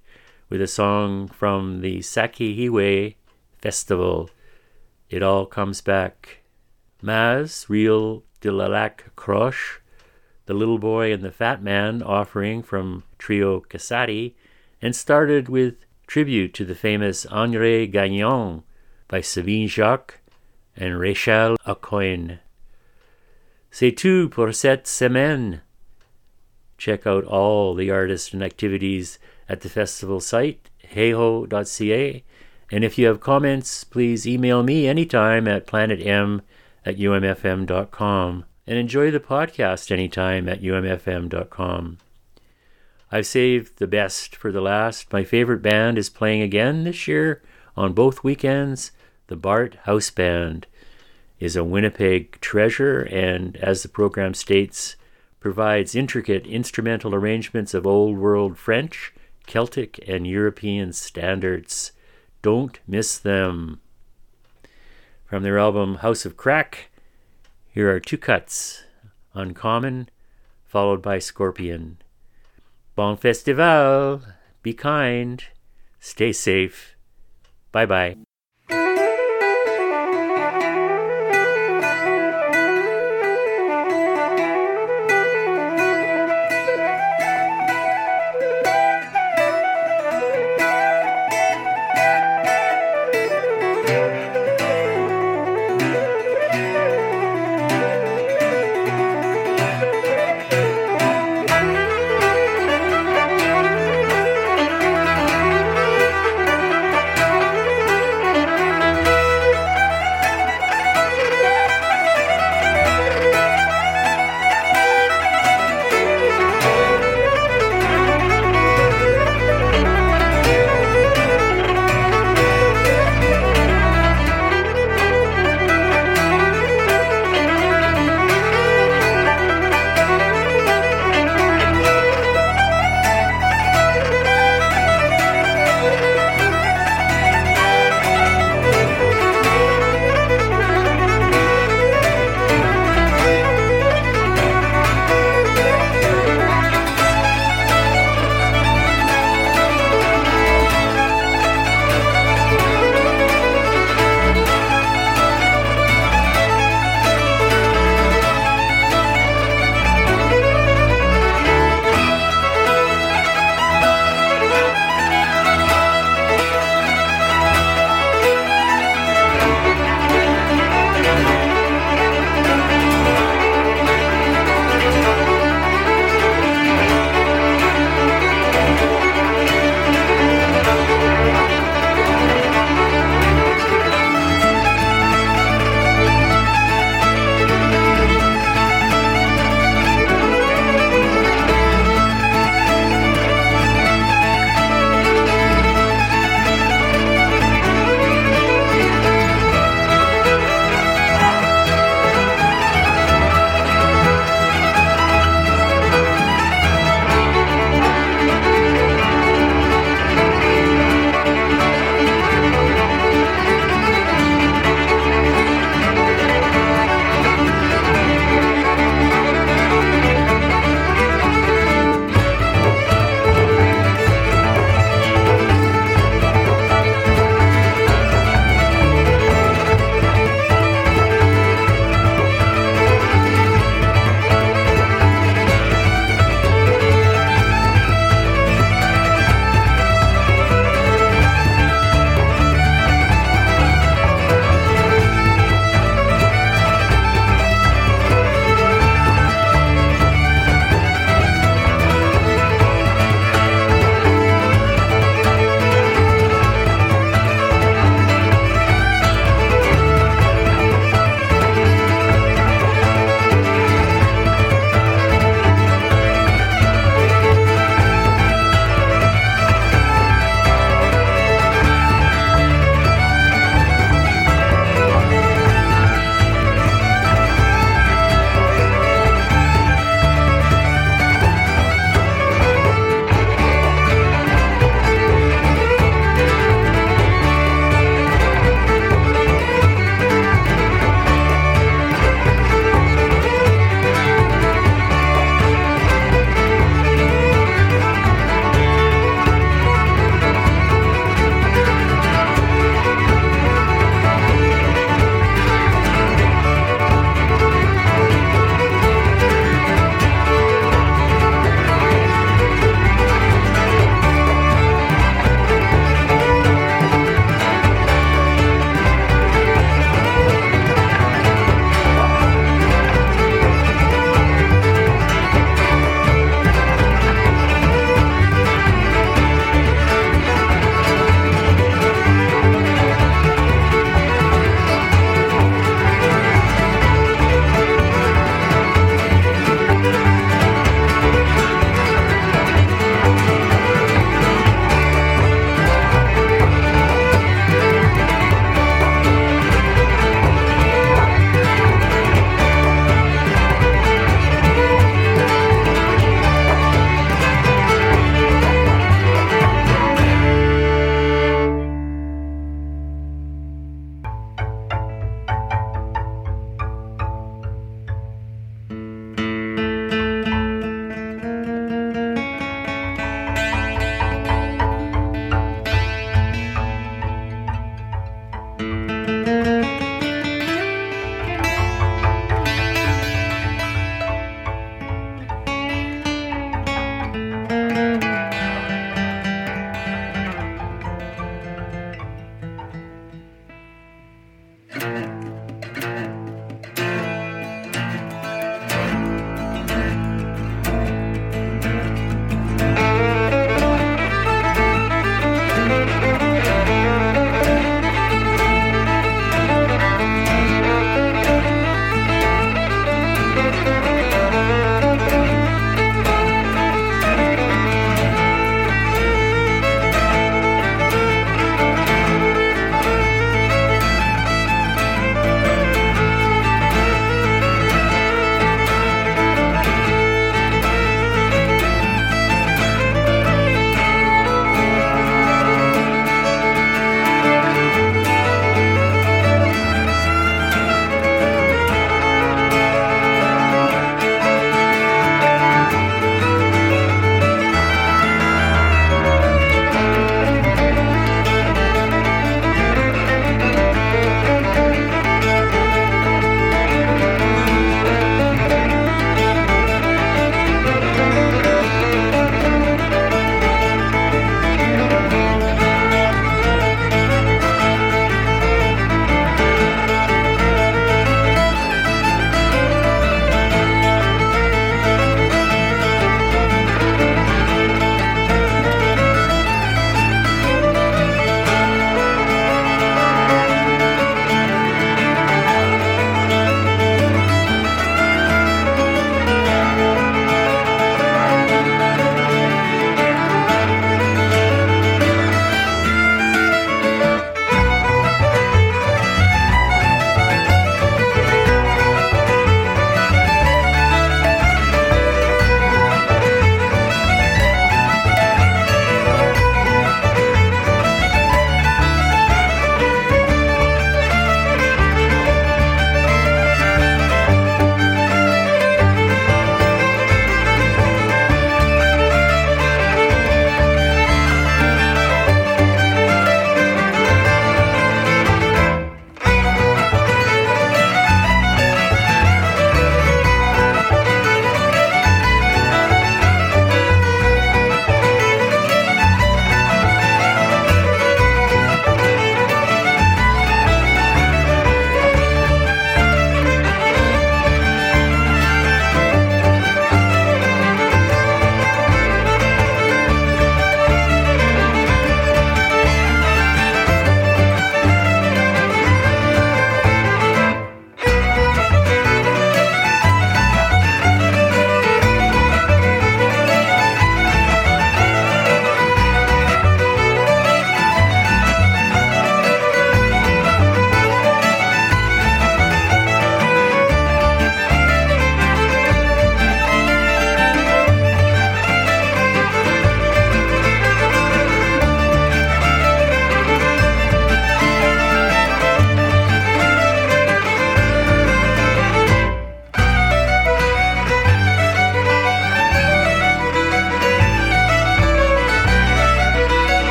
with 0.49 0.61
a 0.61 0.67
song 0.67 1.29
from 1.29 1.79
the 1.81 1.99
Sakihiwe 1.99 3.15
Festival. 3.57 4.29
It 5.09 5.23
all 5.23 5.45
comes 5.45 5.79
back. 5.79 6.39
Maz, 7.01 7.69
Real 7.69 8.23
de 8.41 8.51
la 8.51 8.67
Lac 8.67 9.15
Croche, 9.15 9.81
The 10.45 10.53
Little 10.53 10.79
Boy 10.79 11.13
and 11.13 11.23
the 11.23 11.31
Fat 11.31 11.63
Man 11.63 12.03
offering 12.03 12.63
from 12.63 13.03
Trio 13.17 13.61
Casati, 13.61 14.33
and 14.81 14.95
started 14.95 15.47
with 15.47 15.85
tribute 16.07 16.53
to 16.55 16.65
the 16.65 16.75
famous 16.75 17.25
André 17.25 17.91
Gagnon 17.91 18.63
by 19.07 19.21
Sabine 19.21 19.67
Jacques 19.67 20.19
and 20.75 20.99
Rachel 20.99 21.57
Aucoin. 21.65 22.39
C'est 23.69 23.91
tout 23.91 24.29
pour 24.29 24.53
cette 24.53 24.87
semaine. 24.87 25.61
Check 26.77 27.05
out 27.05 27.25
all 27.25 27.75
the 27.75 27.91
artists 27.91 28.33
and 28.33 28.41
activities 28.41 29.19
at 29.49 29.61
the 29.61 29.69
festival 29.69 30.19
site, 30.19 30.69
heho.ca. 30.93 32.23
And 32.71 32.83
if 32.83 32.97
you 32.97 33.07
have 33.07 33.19
comments, 33.19 33.83
please 33.83 34.27
email 34.27 34.63
me 34.63 34.87
anytime 34.87 35.47
at 35.47 35.67
planetm 35.67 36.41
at 36.85 36.97
umfm.com. 36.97 38.45
And 38.65 38.77
enjoy 38.77 39.11
the 39.11 39.19
podcast 39.19 39.91
anytime 39.91 40.49
at 40.49 40.61
umfm.com. 40.61 41.97
I've 43.11 43.25
saved 43.25 43.77
the 43.77 43.87
best 43.87 44.35
for 44.35 44.51
the 44.51 44.61
last. 44.61 45.13
My 45.13 45.23
favorite 45.23 45.61
band 45.61 45.97
is 45.97 46.09
playing 46.09 46.41
again 46.41 46.83
this 46.83 47.07
year 47.07 47.41
on 47.75 47.93
both 47.93 48.23
weekends 48.23 48.91
The 49.27 49.37
Bart 49.37 49.75
House 49.83 50.09
Band 50.09 50.67
is 51.39 51.55
a 51.55 51.63
Winnipeg 51.63 52.39
treasure 52.41 53.01
and, 53.01 53.55
as 53.57 53.83
the 53.83 53.89
program 53.89 54.33
states, 54.33 54.95
provides 55.39 55.95
intricate 55.95 56.45
instrumental 56.45 57.13
arrangements 57.13 57.73
of 57.73 57.85
Old 57.85 58.17
World 58.17 58.57
French, 58.57 59.13
Celtic, 59.45 60.03
and 60.07 60.27
European 60.27 60.91
standards. 60.91 61.91
Don't 62.41 62.79
miss 62.87 63.17
them. 63.17 63.79
From 65.25 65.43
their 65.43 65.59
album 65.59 65.95
House 65.95 66.25
of 66.25 66.35
Crack, 66.35 66.89
here 67.69 67.89
are 67.89 67.99
two 67.99 68.17
cuts 68.17 68.83
Uncommon, 69.33 70.09
followed 70.65 71.01
by 71.01 71.19
Scorpion. 71.19 71.97
Bon 72.97 73.15
festival, 73.15 74.23
be 74.63 74.73
kind, 74.73 75.43
stay 75.99 76.33
safe. 76.33 76.97
Bye 77.71 77.85
bye. 77.85 78.17